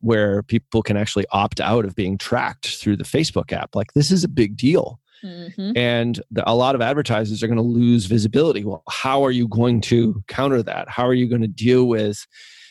where 0.00 0.42
people 0.44 0.82
can 0.82 0.96
actually 0.96 1.26
opt 1.32 1.60
out 1.60 1.84
of 1.84 1.96
being 1.96 2.16
tracked 2.16 2.68
through 2.76 2.96
the 2.96 3.04
Facebook 3.04 3.52
app. 3.52 3.74
Like, 3.74 3.92
this 3.94 4.12
is 4.12 4.22
a 4.22 4.28
big 4.28 4.56
deal. 4.56 5.00
Mhm. 5.24 5.76
And 5.76 6.20
the, 6.30 6.48
a 6.48 6.54
lot 6.54 6.74
of 6.74 6.80
advertisers 6.80 7.42
are 7.42 7.46
going 7.48 7.56
to 7.56 7.62
lose 7.62 8.06
visibility. 8.06 8.64
Well, 8.64 8.82
how 8.88 9.24
are 9.24 9.30
you 9.30 9.48
going 9.48 9.80
to 9.82 10.22
counter 10.28 10.62
that? 10.62 10.88
How 10.88 11.06
are 11.06 11.14
you 11.14 11.28
going 11.28 11.42
to 11.42 11.48
deal 11.48 11.84
with 11.86 12.26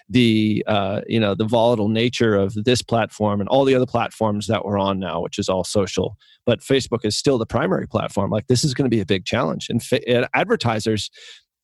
the 0.09 0.63
uh, 0.67 1.01
you 1.07 1.19
know 1.19 1.35
the 1.35 1.43
volatile 1.45 1.89
nature 1.89 2.33
of 2.35 2.53
this 2.63 2.81
platform 2.81 3.41
and 3.41 3.49
all 3.49 3.65
the 3.65 3.75
other 3.75 3.85
platforms 3.85 4.47
that 4.47 4.63
we're 4.63 4.79
on 4.79 4.99
now, 4.99 5.19
which 5.19 5.37
is 5.37 5.49
all 5.49 5.65
social. 5.65 6.17
But 6.45 6.61
Facebook 6.61 7.03
is 7.03 7.17
still 7.17 7.37
the 7.37 7.45
primary 7.45 7.87
platform. 7.87 8.31
Like 8.31 8.47
this 8.47 8.63
is 8.63 8.73
going 8.73 8.85
to 8.89 8.95
be 8.95 9.01
a 9.01 9.05
big 9.05 9.25
challenge, 9.25 9.67
and, 9.69 9.83
fa- 9.83 10.07
and 10.09 10.25
advertisers 10.33 11.09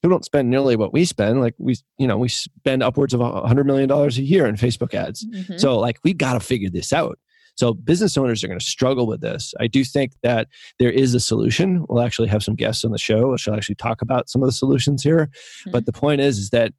who 0.01 0.09
don't 0.09 0.25
spend 0.25 0.49
nearly 0.49 0.75
what 0.75 0.91
we 0.91 1.05
spend, 1.05 1.39
like 1.39 1.55
we 1.57 1.77
you 1.97 2.05
know 2.05 2.17
we 2.17 2.27
spend 2.27 2.83
upwards 2.83 3.13
of 3.13 3.21
a 3.21 3.47
hundred 3.47 3.65
million 3.65 3.87
dollars 3.87 4.17
a 4.17 4.23
year 4.23 4.45
in 4.45 4.55
Facebook 4.57 4.93
ads. 4.93 5.25
Mhm. 5.25 5.57
So, 5.57 5.79
like, 5.79 5.99
we've 6.03 6.17
got 6.17 6.33
to 6.33 6.41
figure 6.41 6.69
this 6.69 6.91
out. 6.91 7.17
So, 7.55 7.73
business 7.73 8.17
owners 8.17 8.43
are 8.43 8.47
going 8.47 8.59
to 8.59 8.65
struggle 8.65 9.07
with 9.07 9.21
this. 9.21 9.53
I 9.59 9.67
do 9.67 9.83
think 9.83 10.13
that 10.23 10.47
there 10.79 10.91
is 10.91 11.13
a 11.13 11.19
solution. 11.19 11.85
We'll 11.87 12.03
actually 12.03 12.29
have 12.29 12.43
some 12.43 12.55
guests 12.55 12.83
on 12.83 12.91
the 12.91 12.97
show. 12.97 13.29
We 13.29 13.37
shall 13.37 13.55
actually 13.55 13.75
talk 13.75 14.01
about 14.01 14.29
some 14.29 14.41
of 14.41 14.47
the 14.47 14.53
solutions 14.53 15.03
here. 15.03 15.29
Hmm. 15.63 15.71
But 15.71 15.85
the 15.85 15.93
point 15.93 16.21
is, 16.21 16.37
is 16.37 16.49
that 16.49 16.73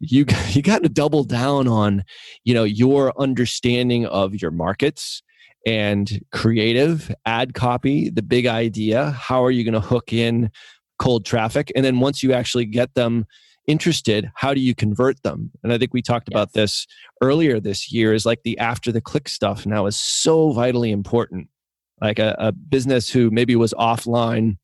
you 0.00 0.26
you 0.48 0.62
got 0.62 0.82
to 0.82 0.88
double 0.88 1.24
down 1.24 1.68
on, 1.68 2.04
you 2.44 2.54
know, 2.54 2.64
your 2.64 3.12
understanding 3.20 4.06
of 4.06 4.40
your 4.40 4.50
markets 4.50 5.22
and 5.66 6.20
creative 6.32 7.14
ad 7.26 7.54
copy, 7.54 8.10
the 8.10 8.22
big 8.22 8.46
idea. 8.46 9.10
How 9.10 9.44
are 9.44 9.50
you 9.50 9.64
going 9.64 9.74
to 9.74 9.80
hook 9.80 10.12
in 10.12 10.50
cold 10.98 11.24
traffic? 11.24 11.70
And 11.76 11.84
then 11.84 12.00
once 12.00 12.22
you 12.22 12.32
actually 12.32 12.64
get 12.64 12.94
them 12.94 13.26
interested, 13.70 14.30
how 14.34 14.52
do 14.54 14.60
you 14.60 14.74
convert 14.74 15.22
them? 15.22 15.50
And 15.62 15.72
I 15.72 15.78
think 15.78 15.94
we 15.94 16.02
talked 16.02 16.28
about 16.28 16.52
this 16.52 16.86
earlier 17.22 17.60
this 17.60 17.92
year 17.92 18.12
is 18.12 18.26
like 18.26 18.42
the 18.42 18.58
after 18.58 18.90
the 18.92 19.00
click 19.00 19.28
stuff 19.28 19.64
now 19.66 19.86
is 19.86 19.96
so 19.96 20.52
vitally 20.52 20.90
important. 20.90 21.48
Like 22.00 22.18
a, 22.18 22.34
a 22.38 22.52
business 22.52 23.10
who 23.10 23.30
maybe 23.30 23.54
was 23.56 23.74
offline 23.74 24.56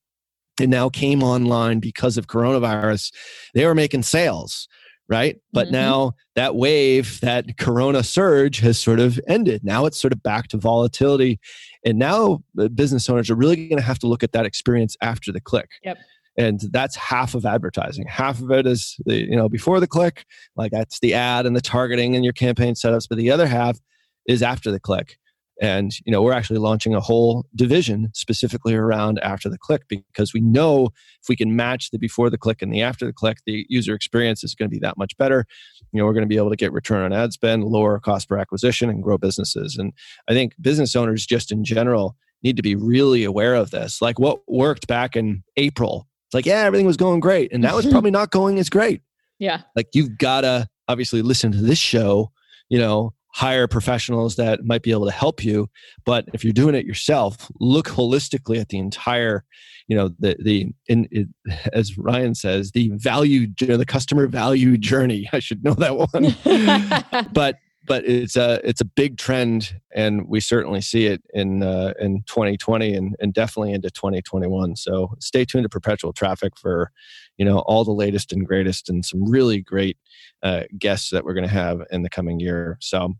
and 0.60 0.70
now 0.70 0.88
came 0.88 1.22
online 1.22 1.80
because 1.80 2.16
of 2.16 2.26
coronavirus, 2.26 3.12
they 3.54 3.66
were 3.66 3.74
making 3.74 4.02
sales, 4.02 4.68
right? 5.08 5.36
But 5.52 5.68
Mhm. 5.68 5.72
now 5.72 6.12
that 6.34 6.56
wave, 6.56 7.20
that 7.20 7.58
corona 7.58 8.02
surge 8.02 8.60
has 8.60 8.78
sort 8.80 9.00
of 9.00 9.20
ended. 9.28 9.62
Now 9.64 9.84
it's 9.84 10.00
sort 10.00 10.14
of 10.14 10.22
back 10.22 10.48
to 10.48 10.56
volatility. 10.56 11.38
And 11.84 11.98
now 11.98 12.42
the 12.54 12.70
business 12.70 13.08
owners 13.10 13.30
are 13.30 13.36
really 13.36 13.68
going 13.68 13.76
to 13.76 13.82
have 13.86 13.98
to 14.00 14.06
look 14.06 14.22
at 14.22 14.32
that 14.32 14.46
experience 14.46 14.96
after 15.02 15.30
the 15.30 15.40
click. 15.40 15.68
Yep. 15.84 15.98
And 16.38 16.60
that's 16.70 16.96
half 16.96 17.34
of 17.34 17.46
advertising. 17.46 18.06
Half 18.06 18.42
of 18.42 18.50
it 18.50 18.66
is 18.66 18.96
the, 19.06 19.16
you 19.16 19.36
know, 19.36 19.48
before 19.48 19.80
the 19.80 19.86
click, 19.86 20.26
like 20.54 20.70
that's 20.70 21.00
the 21.00 21.14
ad 21.14 21.46
and 21.46 21.56
the 21.56 21.62
targeting 21.62 22.14
and 22.14 22.24
your 22.24 22.34
campaign 22.34 22.74
setups. 22.74 23.08
But 23.08 23.18
the 23.18 23.30
other 23.30 23.46
half 23.46 23.78
is 24.26 24.42
after 24.42 24.70
the 24.70 24.80
click. 24.80 25.16
And 25.60 25.92
you 26.04 26.12
know, 26.12 26.20
we're 26.22 26.34
actually 26.34 26.58
launching 26.58 26.94
a 26.94 27.00
whole 27.00 27.46
division 27.54 28.10
specifically 28.12 28.74
around 28.74 29.18
after 29.20 29.48
the 29.48 29.56
click 29.56 29.84
because 29.88 30.34
we 30.34 30.40
know 30.40 30.90
if 31.22 31.28
we 31.28 31.36
can 31.36 31.56
match 31.56 31.90
the 31.90 31.98
before 31.98 32.28
the 32.28 32.36
click 32.36 32.60
and 32.60 32.72
the 32.72 32.82
after 32.82 33.06
the 33.06 33.12
click, 33.12 33.38
the 33.46 33.64
user 33.70 33.94
experience 33.94 34.44
is 34.44 34.54
going 34.54 34.68
to 34.68 34.74
be 34.74 34.80
that 34.80 34.98
much 34.98 35.16
better. 35.16 35.46
You 35.92 36.00
know, 36.00 36.04
we're 36.04 36.12
going 36.12 36.24
to 36.24 36.28
be 36.28 36.36
able 36.36 36.50
to 36.50 36.56
get 36.56 36.72
return 36.72 37.02
on 37.02 37.12
ad 37.14 37.32
spend, 37.32 37.64
lower 37.64 37.98
cost 37.98 38.28
per 38.28 38.36
acquisition, 38.36 38.90
and 38.90 39.02
grow 39.02 39.16
businesses. 39.16 39.78
And 39.78 39.94
I 40.28 40.34
think 40.34 40.52
business 40.60 40.94
owners 40.94 41.24
just 41.24 41.50
in 41.50 41.64
general 41.64 42.16
need 42.42 42.56
to 42.56 42.62
be 42.62 42.76
really 42.76 43.24
aware 43.24 43.54
of 43.54 43.70
this. 43.70 44.02
Like 44.02 44.18
what 44.18 44.40
worked 44.46 44.86
back 44.86 45.16
in 45.16 45.42
April 45.56 46.06
It's 46.26 46.34
like, 46.34 46.46
yeah, 46.46 46.62
everything 46.62 46.86
was 46.86 46.96
going 46.96 47.20
great. 47.20 47.52
And 47.52 47.62
now 47.62 47.76
it's 47.76 47.86
mm-hmm. 47.86 47.92
probably 47.92 48.10
not 48.10 48.30
going 48.30 48.58
as 48.58 48.68
great. 48.68 49.02
Yeah. 49.38 49.62
Like 49.74 49.88
you've 49.92 50.18
got 50.18 50.42
to 50.42 50.68
obviously 50.88 51.22
listen 51.22 51.52
to 51.52 51.58
this 51.58 51.78
show, 51.78 52.32
you 52.68 52.78
know, 52.78 53.14
hire 53.36 53.68
professionals 53.68 54.36
that 54.36 54.64
might 54.64 54.82
be 54.82 54.90
able 54.90 55.04
to 55.04 55.12
help 55.12 55.44
you. 55.44 55.68
But 56.06 56.24
if 56.32 56.42
you're 56.42 56.54
doing 56.54 56.74
it 56.74 56.86
yourself, 56.86 57.50
look 57.60 57.86
holistically 57.86 58.58
at 58.58 58.70
the 58.70 58.78
entire, 58.78 59.44
you 59.88 59.96
know, 59.96 60.08
the, 60.18 60.36
the, 60.38 60.68
in, 60.88 61.06
it, 61.10 61.28
as 61.72 61.98
Ryan 61.98 62.34
says, 62.34 62.70
the 62.72 62.88
value, 62.94 63.46
the 63.58 63.84
customer 63.86 64.26
value 64.26 64.78
journey. 64.78 65.28
I 65.32 65.38
should 65.38 65.62
know 65.62 65.74
that 65.74 65.96
one. 65.96 67.28
but 67.32 67.56
but 67.86 68.04
it's 68.04 68.36
a 68.36 68.60
it's 68.68 68.80
a 68.80 68.84
big 68.84 69.16
trend, 69.16 69.80
and 69.94 70.28
we 70.28 70.40
certainly 70.40 70.80
see 70.80 71.06
it 71.06 71.22
in 71.32 71.62
uh, 71.62 71.94
in 72.00 72.22
2020 72.26 72.94
and, 72.94 73.16
and 73.20 73.32
definitely 73.32 73.72
into 73.72 73.90
2021. 73.90 74.76
So 74.76 75.14
stay 75.20 75.44
tuned 75.44 75.64
to 75.64 75.68
Perpetual 75.68 76.12
Traffic 76.12 76.56
for 76.56 76.90
you 77.36 77.44
know 77.44 77.60
all 77.60 77.84
the 77.84 77.92
latest 77.92 78.32
and 78.32 78.46
greatest, 78.46 78.88
and 78.88 79.04
some 79.04 79.30
really 79.30 79.60
great 79.60 79.96
uh, 80.42 80.64
guests 80.78 81.10
that 81.10 81.24
we're 81.24 81.34
going 81.34 81.48
to 81.48 81.54
have 81.54 81.82
in 81.90 82.02
the 82.02 82.10
coming 82.10 82.40
year. 82.40 82.76
So 82.80 83.14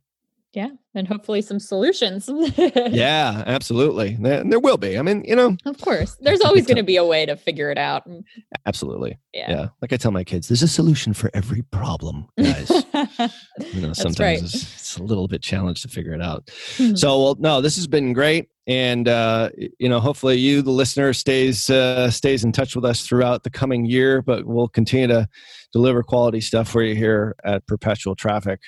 yeah 0.57 0.71
and 0.95 1.07
hopefully 1.07 1.43
some 1.43 1.61
solutions. 1.61 2.29
Yeah 2.89 3.45
absolutely. 3.47 4.17
There, 4.19 4.43
there, 4.43 4.59
will 4.59 4.79
be. 4.79 4.99
I 4.99 5.03
mean 5.03 5.23
you 5.27 5.37
know 5.37 5.57
of 5.67 5.79
course. 5.81 6.17
There's 6.21 6.41
always 6.41 6.67
going 6.67 6.79
to 6.79 6.83
be 6.83 6.97
a 6.97 7.05
way 7.05 7.27
to 7.27 7.37
figure 7.37 7.71
it 7.71 7.79
out. 7.79 8.05
Absolutely. 8.65 9.19
Yeah. 9.35 9.51
yeah 9.51 9.69
like 9.83 9.93
i 9.93 9.99
tell 9.99 10.11
my 10.11 10.25
kids 10.25 10.49
there's 10.49 10.63
a 10.63 10.69
solution 10.69 11.13
for 11.13 11.31
every 11.35 11.63
problem 11.63 12.27
guys. 12.43 12.71
You 13.73 13.83
know 13.83 13.93
sometimes 13.93 14.21
right. 14.21 14.43
it's, 14.43 14.55
it's, 14.55 14.97
a 14.97 15.03
little 15.03 15.29
bit 15.29 15.43
challenged 15.43 15.83
to 15.83 15.89
figure 15.89 16.13
it 16.13 16.23
out. 16.23 16.51
So 16.95 17.23
well 17.23 17.37
no 17.39 17.61
this 17.61 17.77
has 17.77 17.87
been 17.87 18.15
great 18.15 18.49
and 18.67 19.07
uh, 19.09 19.51
you 19.79 19.89
know 19.89 20.01
hopefully 20.01 20.37
you 20.37 20.63
the 20.63 20.71
listener 20.71 21.13
stays 21.13 21.69
uh, 21.69 22.11
stays 22.11 22.45
in 22.45 22.53
touch 22.53 22.75
with 22.75 22.85
us 22.85 23.07
throughout 23.07 23.43
the 23.43 23.51
coming 23.51 23.85
year 23.85 24.23
but 24.23 24.47
we'll 24.47 24.69
continue 24.69 25.09
to 25.09 25.29
deliver 25.73 26.03
quality 26.03 26.41
stuff 26.41 26.69
for 26.69 26.83
you 26.83 26.95
here 26.95 27.37
at 27.45 27.67
perpetual 27.67 28.15
traffic 28.15 28.61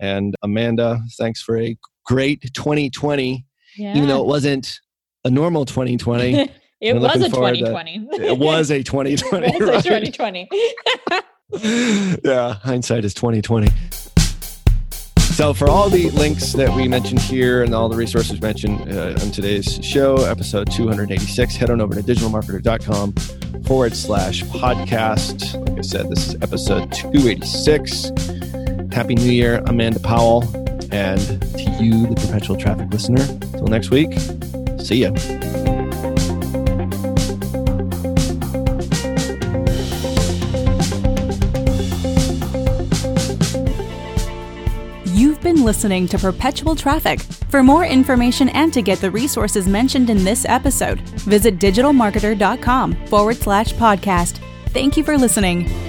and 0.00 0.34
Amanda, 0.42 1.00
thanks 1.18 1.42
for 1.42 1.58
a 1.58 1.76
great 2.04 2.42
2020, 2.54 3.44
yeah. 3.76 3.96
even 3.96 4.08
though 4.08 4.22
it 4.22 4.26
wasn't 4.26 4.80
a 5.24 5.30
normal 5.30 5.64
2020. 5.64 6.50
it 6.80 6.96
was 6.96 7.20
a 7.20 7.28
2020. 7.28 8.06
To, 8.06 8.22
it 8.22 8.38
was 8.38 8.70
a 8.70 8.82
2020. 8.82 9.46
it 9.46 9.60
was 9.60 9.88
right? 9.88 10.02
a 10.02 10.10
2020. 10.10 10.48
yeah, 12.24 12.54
hindsight 12.54 13.04
is 13.04 13.14
2020. 13.14 13.68
So, 15.36 15.52
for 15.52 15.68
all 15.68 15.90
the 15.90 16.08
links 16.12 16.54
that 16.54 16.74
we 16.74 16.88
mentioned 16.88 17.20
here 17.20 17.62
and 17.62 17.74
all 17.74 17.90
the 17.90 17.96
resources 17.96 18.40
mentioned 18.40 18.90
uh, 18.90 19.18
on 19.20 19.30
today's 19.32 19.84
show, 19.84 20.16
episode 20.24 20.72
286, 20.72 21.56
head 21.56 21.68
on 21.68 21.82
over 21.82 21.94
to 21.94 22.02
digitalmarketer.com 22.02 23.12
forward 23.64 23.94
slash 23.94 24.42
podcast. 24.44 25.54
Like 25.68 25.78
I 25.78 25.82
said, 25.82 26.08
this 26.08 26.28
is 26.28 26.34
episode 26.36 26.90
286. 26.90 28.65
Happy 28.96 29.14
New 29.14 29.30
Year, 29.30 29.62
Amanda 29.66 30.00
Powell. 30.00 30.42
And 30.90 31.20
to 31.20 31.70
you, 31.78 32.06
the 32.06 32.14
perpetual 32.14 32.56
traffic 32.56 32.90
listener, 32.90 33.20
until 33.20 33.66
next 33.66 33.90
week, 33.90 34.10
see 34.80 35.02
ya. 35.02 35.10
You've 45.04 45.42
been 45.42 45.62
listening 45.62 46.08
to 46.08 46.16
Perpetual 46.16 46.74
Traffic. 46.74 47.20
For 47.50 47.62
more 47.62 47.84
information 47.84 48.48
and 48.48 48.72
to 48.72 48.80
get 48.80 49.02
the 49.02 49.10
resources 49.10 49.68
mentioned 49.68 50.08
in 50.08 50.24
this 50.24 50.46
episode, 50.46 51.00
visit 51.20 51.58
digitalmarketer.com 51.58 53.06
forward 53.08 53.36
slash 53.36 53.74
podcast. 53.74 54.40
Thank 54.70 54.96
you 54.96 55.04
for 55.04 55.18
listening. 55.18 55.85